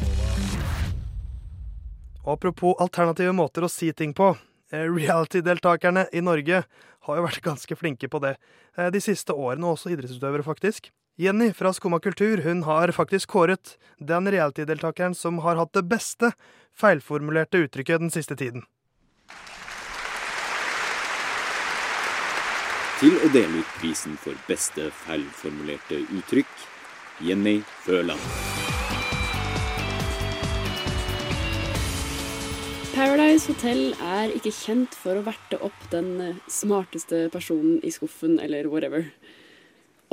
Og 2.23 2.37
apropos 2.37 2.79
alternative 2.79 3.35
måter 3.35 3.65
å 3.65 3.71
si 3.71 3.91
ting 3.93 4.13
på. 4.15 4.33
eh, 4.71 4.87
Reality-deltakerne 4.87 6.07
i 6.13 6.21
Norge 6.21 6.63
har 7.07 7.17
jo 7.17 7.25
vært 7.25 7.43
ganske 7.49 7.75
flinke 7.75 8.07
på 8.07 8.21
det 8.23 8.37
eh, 8.77 8.89
de 8.89 9.01
siste 9.03 9.35
årene, 9.35 9.67
også 9.67 9.91
idrettsutøvere, 9.93 10.43
faktisk. 10.43 10.91
Jenny 11.19 11.51
fra 11.53 11.69
Skumma 11.73 11.99
kultur 12.01 12.41
hun 12.41 12.63
har 12.63 12.89
faktisk 12.91 13.29
kåret 13.35 13.75
den 13.99 14.25
reality-deltakeren 14.25 15.13
som 15.13 15.43
har 15.45 15.59
hatt 15.59 15.73
det 15.77 15.83
beste 15.85 16.31
feilformulerte 16.73 17.67
uttrykket 17.67 18.01
den 18.01 18.13
siste 18.13 18.39
tiden. 18.39 18.65
Til 23.03 23.19
å 23.19 23.29
dele 23.35 23.61
ut 23.61 23.77
prisen 23.81 24.15
for 24.17 24.37
beste 24.47 24.87
feilformulerte 25.03 26.05
uttrykk, 26.15 26.49
Jenny 27.21 27.59
Føland. 27.83 28.72
Paradise 32.93 33.49
Hotel 33.49 33.95
er 34.05 34.29
ikke 34.37 34.51
kjent 34.53 34.93
for 34.93 35.17
å 35.17 35.23
verte 35.25 35.57
opp 35.65 35.85
den 35.89 36.35
smarteste 36.45 37.23
personen 37.33 37.79
i 37.81 37.89
skuffen, 37.89 38.35
eller 38.37 38.67
whatever. 38.69 39.07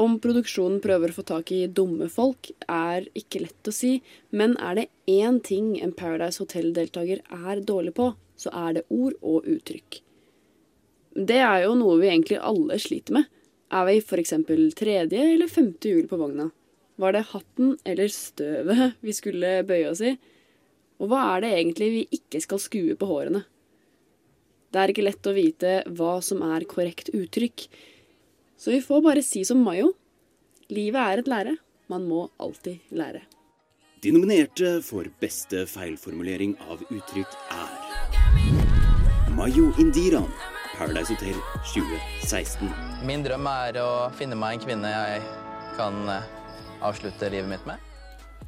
Om 0.00 0.14
produksjonen 0.24 0.78
prøver 0.80 1.12
å 1.12 1.16
få 1.18 1.24
tak 1.28 1.52
i 1.52 1.66
dumme 1.68 2.08
folk, 2.08 2.48
er 2.64 3.04
ikke 3.12 3.42
lett 3.42 3.68
å 3.68 3.74
si, 3.76 3.98
men 4.32 4.56
er 4.56 4.78
det 4.78 4.86
én 5.12 5.42
ting 5.44 5.74
en 5.76 5.92
Paradise 5.92 6.40
Hotel-deltaker 6.40 7.20
er 7.20 7.60
dårlig 7.68 7.92
på, 8.00 8.14
så 8.40 8.54
er 8.62 8.78
det 8.78 8.86
ord 8.88 9.20
og 9.20 9.44
uttrykk. 9.44 10.00
Det 11.20 11.42
er 11.44 11.66
jo 11.66 11.76
noe 11.76 12.00
vi 12.00 12.08
egentlig 12.08 12.40
alle 12.40 12.80
sliter 12.80 13.20
med. 13.20 13.28
Er 13.76 13.90
vi 13.90 14.00
f.eks. 14.00 14.38
tredje 14.80 15.28
eller 15.34 15.52
femte 15.52 15.92
hjul 15.92 16.08
på 16.08 16.16
vogna? 16.16 16.48
Var 16.96 17.12
det 17.12 17.26
hatten 17.36 17.76
eller 17.84 18.08
støvet 18.08 18.96
vi 19.04 19.20
skulle 19.20 19.58
bøye 19.68 19.92
oss 19.92 20.00
i? 20.00 20.16
Og 21.00 21.08
hva 21.08 21.22
er 21.34 21.44
det 21.44 21.54
egentlig 21.56 21.88
vi 21.94 22.02
ikke 22.20 22.42
skal 22.44 22.60
skue 22.60 22.96
på 22.98 23.08
hårene? 23.08 23.42
Det 24.70 24.78
er 24.78 24.92
ikke 24.92 25.06
lett 25.06 25.26
å 25.26 25.34
vite 25.34 25.72
hva 25.96 26.18
som 26.22 26.44
er 26.46 26.68
korrekt 26.68 27.08
uttrykk. 27.16 27.64
Så 28.60 28.74
vi 28.74 28.82
får 28.84 29.00
bare 29.02 29.24
si 29.24 29.42
som 29.48 29.62
Mayo. 29.64 29.94
Livet 30.70 31.00
er 31.00 31.22
et 31.22 31.30
lære. 31.32 31.56
Man 31.90 32.04
må 32.06 32.28
alltid 32.38 32.92
lære. 32.94 33.24
De 34.00 34.12
nominerte 34.14 34.78
for 34.84 35.08
beste 35.20 35.64
feilformulering 35.68 36.54
av 36.70 36.84
uttrykk 36.86 37.34
er 37.56 39.34
Mayo 39.34 39.72
Indiran, 39.82 40.28
Paradise 40.76 41.16
Hotel 41.16 41.36
2016. 41.72 42.70
Min 43.08 43.24
drøm 43.26 43.48
er 43.50 43.80
å 43.82 43.90
finne 44.16 44.38
meg 44.38 44.58
en 44.58 44.64
kvinne 44.68 44.92
jeg 44.92 45.20
kan 45.76 46.00
eh, 46.12 46.32
avslutte 46.84 47.32
livet 47.32 47.50
mitt 47.50 47.68
med. 47.68 47.89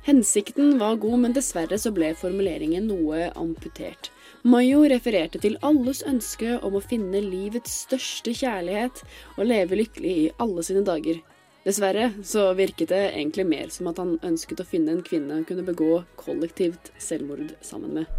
Hensikten 0.04 0.78
var 0.78 0.96
god, 0.96 1.18
men 1.18 1.34
dessverre 1.36 1.76
så 1.78 1.92
ble 1.94 2.08
formuleringen 2.18 2.88
noe 2.90 3.28
amputert. 3.38 4.08
Mayo 4.42 4.80
refererte 4.90 5.38
til 5.38 5.54
alles 5.62 6.00
ønske 6.02 6.56
om 6.66 6.74
å 6.74 6.82
finne 6.82 7.20
livets 7.22 7.84
største 7.84 8.34
kjærlighet 8.34 9.04
og 9.36 9.46
leve 9.46 9.78
lykkelig 9.78 10.14
i 10.24 10.32
alle 10.42 10.64
sine 10.66 10.82
dager. 10.82 11.20
Dessverre 11.62 12.08
så 12.26 12.48
virket 12.58 12.90
det 12.90 13.02
egentlig 13.12 13.46
mer 13.46 13.70
som 13.70 13.92
at 13.92 14.00
han 14.02 14.16
ønsket 14.26 14.64
å 14.64 14.66
finne 14.66 14.96
en 14.96 15.04
kvinne 15.06 15.36
han 15.36 15.46
kunne 15.46 15.62
begå 15.70 16.00
kollektivt 16.18 16.90
selvmord 16.98 17.54
sammen 17.62 18.00
med. 18.00 18.10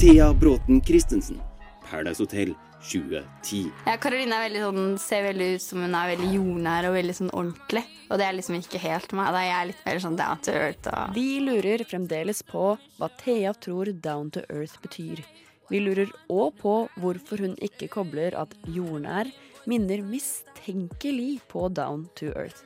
Thea 0.00 0.32
Bråten 0.32 0.80
Christensen, 0.88 1.36
Paradise 1.84 2.24
Hotel 2.24 2.56
2010. 2.84 3.70
Ja, 3.86 3.96
Karoline 4.00 4.40
er 4.44 4.56
sånn, 4.60 4.96
ser 5.00 5.24
veldig 5.28 5.48
ut 5.56 5.64
som 5.64 5.84
hun 5.84 5.96
er 5.96 6.10
veldig 6.12 6.30
jordnær 6.34 6.88
og 6.88 6.96
veldig 6.98 7.16
sånn 7.20 7.32
ordentlig. 7.32 7.84
Og 8.10 8.20
det 8.20 8.26
er 8.26 8.36
liksom 8.36 8.58
ikke 8.58 8.82
helt 8.82 9.14
meg. 9.16 9.30
Da 9.34 9.40
er 9.40 9.50
jeg 9.50 9.70
litt 9.70 9.86
mer 9.86 10.02
sånn 10.04 10.18
down 10.20 10.42
to 10.44 10.52
earth. 10.58 10.90
Og... 10.92 11.16
Vi 11.16 11.28
lurer 11.44 11.86
fremdeles 11.88 12.44
på 12.46 12.74
hva 12.98 13.10
Thea 13.22 13.54
tror 13.56 13.90
down 14.04 14.30
to 14.34 14.44
earth 14.50 14.76
betyr. 14.84 15.24
Vi 15.72 15.80
lurer 15.80 16.12
òg 16.28 16.60
på 16.60 16.74
hvorfor 17.00 17.40
hun 17.40 17.56
ikke 17.64 17.88
kobler 17.92 18.36
at 18.36 18.52
jordnær 18.68 19.30
minner 19.70 20.04
mistenkelig 20.04 21.40
på 21.48 21.70
down 21.72 22.04
to 22.20 22.28
earth. 22.36 22.60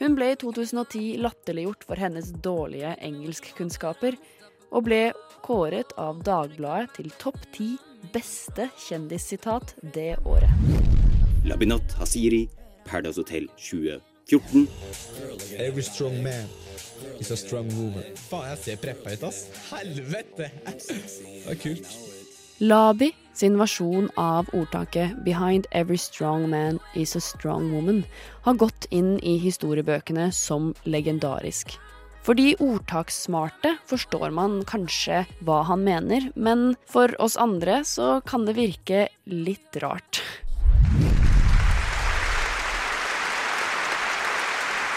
Hun 0.00 0.14
ble 0.16 0.30
i 0.32 0.38
2010 0.40 1.18
latterliggjort 1.20 1.82
for 1.88 2.00
hennes 2.00 2.30
dårlige 2.40 2.94
engelskkunnskaper, 3.04 4.14
og 4.70 4.86
ble 4.86 5.00
kåret 5.42 5.90
av 5.98 6.22
Dagbladet 6.24 6.94
til 6.96 7.10
topp 7.20 7.42
ti 7.52 7.72
beste 8.12 8.68
kjendissitat 8.88 9.74
det 9.94 10.16
året. 10.24 10.50
Labinat 11.44 11.92
Hasiri, 11.98 12.48
Paradise 12.86 13.20
Hotel 13.20 13.48
2014. 13.56 14.68
Every 15.58 15.82
strong 15.82 16.22
man 16.22 16.46
is 17.20 17.30
a 17.30 17.36
strong 17.36 17.68
woman. 17.76 18.04
Faen, 18.16 18.48
jeg 18.50 18.58
ser 18.64 18.80
preppa 18.82 19.14
ut, 19.14 19.28
ass. 19.28 19.46
Helvete! 19.70 20.50
Det 20.64 21.46
er 21.46 21.60
kult. 21.62 21.92
Labi 22.60 23.14
sin 23.32 23.56
versjon 23.56 24.10
av 24.20 24.50
ordtaket 24.52 25.14
'Behind 25.24 25.66
every 25.72 25.96
strong 25.96 26.50
man 26.50 26.78
is 26.94 27.16
a 27.16 27.20
strong 27.20 27.72
woman' 27.72 28.04
har 28.44 28.54
gått 28.54 28.86
inn 28.90 29.18
i 29.24 29.38
historiebøkene 29.38 30.32
som 30.32 30.74
legendarisk. 30.84 31.78
For 32.20 32.36
de 32.36 32.52
ordtakssmarte 32.60 33.78
forstår 33.88 34.28
man 34.36 34.58
kanskje 34.68 35.22
hva 35.46 35.62
han 35.70 35.80
mener, 35.86 36.26
men 36.36 36.74
for 36.90 37.14
oss 37.22 37.38
andre 37.40 37.80
så 37.88 38.18
kan 38.28 38.44
det 38.44 38.58
virke 38.58 39.06
litt 39.24 39.78
rart. 39.80 40.20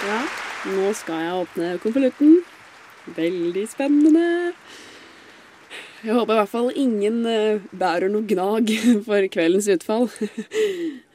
Ja, 0.03 0.19
nå 0.67 0.91
skal 0.99 1.23
jeg 1.23 1.37
åpne 1.45 1.69
konvolutten. 1.83 2.41
Veldig 3.15 3.63
spennende. 3.71 4.27
Jeg 6.03 6.17
håper 6.17 6.35
i 6.35 6.39
hvert 6.41 6.51
fall 6.51 6.71
ingen 6.75 7.21
eh, 7.23 7.63
bærer 7.71 8.11
noe 8.11 8.27
gnag 8.27 8.67
for 9.07 9.31
kveldens 9.31 9.71
utfall. 9.71 10.09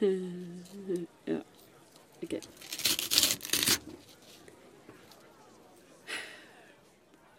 ja, 1.29 1.43
ok. 2.25 2.39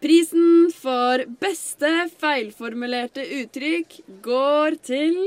Prisen 0.00 0.70
for 0.72 1.20
beste 1.42 1.88
feilformulerte 2.22 3.20
uttrykk 3.36 3.98
går 4.24 4.78
til 4.80 5.18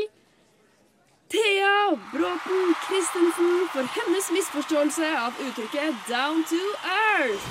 Thea 1.30 1.92
Bråten 2.10 2.72
Christensen 2.88 3.52
for 3.70 3.86
hennes 3.98 4.32
misforståelse 4.34 5.12
av 5.20 5.38
uttrykket 5.46 5.94
'down 6.08 6.42
to 6.50 6.62
earth'. 6.90 7.46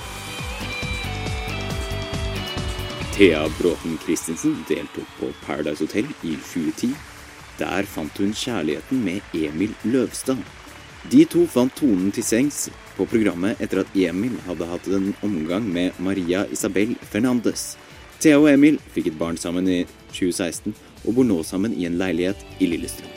Thea 3.15 3.45
Bråten 3.61 3.95
Christensen 4.03 4.65
deltok 4.67 5.07
på 5.21 5.31
Paradise 5.47 5.87
Hotel 5.87 6.11
i 6.27 6.35
2010. 6.35 6.91
Der 7.59 7.87
fant 7.87 8.19
hun 8.19 8.35
kjærligheten 8.35 9.05
med 9.05 9.21
Emil 9.35 9.75
Løvstad. 9.85 10.43
De 11.11 11.25
to 11.27 11.47
fant 11.51 11.73
tonen 11.75 12.13
til 12.15 12.23
sengs 12.23 12.69
på 12.95 13.07
programmet 13.11 13.59
etter 13.63 13.81
at 13.83 13.97
Emil 13.99 14.37
hadde 14.47 14.69
hatt 14.71 14.87
en 14.87 15.09
omgang 15.27 15.65
med 15.67 15.99
Maria 15.99 16.45
Isabel 16.55 16.95
Fernandes. 17.11 17.73
Thea 18.23 18.39
og 18.39 18.47
Emil 18.53 18.79
fikk 18.95 19.11
et 19.11 19.19
barn 19.19 19.41
sammen 19.41 19.67
i 19.67 19.81
2016 20.15 20.71
og 21.03 21.17
bor 21.17 21.27
nå 21.27 21.41
sammen 21.43 21.75
i 21.75 21.89
en 21.89 21.99
leilighet 21.99 22.39
i 22.63 22.71
Lillestrøm. 22.71 23.11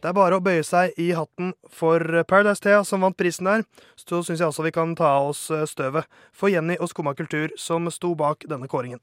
Det 0.00 0.12
er 0.12 0.16
bare 0.16 0.38
å 0.38 0.44
bøye 0.44 0.62
seg 0.64 0.96
i 1.02 1.10
hatten 1.18 1.50
for 1.68 2.00
Paradise 2.30 2.62
Thea, 2.62 2.84
som 2.86 3.02
vant 3.02 3.16
prisen 3.18 3.48
der. 3.50 3.66
Så 3.98 4.22
syns 4.22 4.40
jeg 4.40 4.48
også 4.48 4.64
vi 4.64 4.72
kan 4.72 4.94
ta 4.96 5.10
av 5.18 5.32
oss 5.32 5.48
støvet 5.68 6.06
for 6.32 6.52
Jenny 6.52 6.78
og 6.80 6.92
Skumma 6.92 7.12
kultur, 7.18 7.50
som 7.58 7.90
sto 7.90 8.14
bak 8.16 8.46
denne 8.48 8.70
kåringen. 8.70 9.02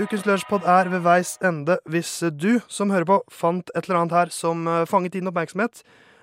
Ukens 0.00 0.22
lunsjpod 0.24 0.64
er 0.64 0.88
ved 0.88 1.02
veis 1.04 1.34
ende. 1.44 1.74
Hvis 1.84 2.22
du 2.40 2.62
som 2.72 2.88
hører 2.94 3.04
på 3.04 3.18
fant 3.28 3.68
et 3.74 3.84
eller 3.84 3.98
annet 4.00 4.14
her 4.16 4.30
som 4.32 4.64
eh, 4.64 4.86
fanget 4.88 5.18
din 5.18 5.28
oppmerksomhet, 5.28 5.82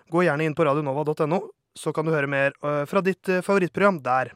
gå 0.10 0.24
gjerne 0.26 0.48
inn 0.48 0.56
på 0.58 0.66
radionova.no, 0.66 1.38
så 1.78 1.94
kan 1.94 2.08
du 2.08 2.10
høre 2.10 2.26
mer 2.32 2.56
eh, 2.66 2.82
fra 2.90 3.04
ditt 3.06 3.30
eh, 3.30 3.44
favorittprogram 3.46 4.00
der. 4.02 4.32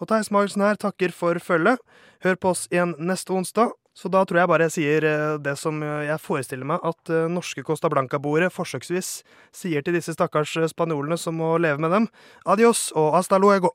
Og 0.00 0.08
Theis 0.08 0.32
Magelsen 0.32 0.64
her 0.64 0.80
takker 0.80 1.12
for 1.12 1.36
følget. 1.36 1.84
Hør 2.24 2.38
på 2.40 2.54
oss 2.54 2.64
igjen 2.72 2.94
neste 2.96 3.36
onsdag. 3.36 3.74
Så 3.92 4.08
da 4.08 4.22
tror 4.24 4.40
jeg 4.40 4.48
bare 4.48 4.70
jeg 4.70 4.74
sier 4.78 5.04
det 5.44 5.52
som 5.60 5.82
jeg 5.84 6.16
forestiller 6.24 6.64
meg 6.64 6.80
at 6.88 7.10
norske 7.28 7.60
Costa 7.66 7.90
Blanca-boere 7.92 8.48
forsøksvis 8.48 9.10
sier 9.52 9.84
til 9.84 9.98
disse 9.98 10.14
stakkars 10.16 10.54
spanjolene 10.72 11.20
som 11.20 11.36
må 11.36 11.58
leve 11.60 11.76
med 11.84 11.92
dem. 11.92 12.08
Adios 12.48 12.86
og 12.96 13.10
hasta 13.18 13.36
luego. 13.36 13.74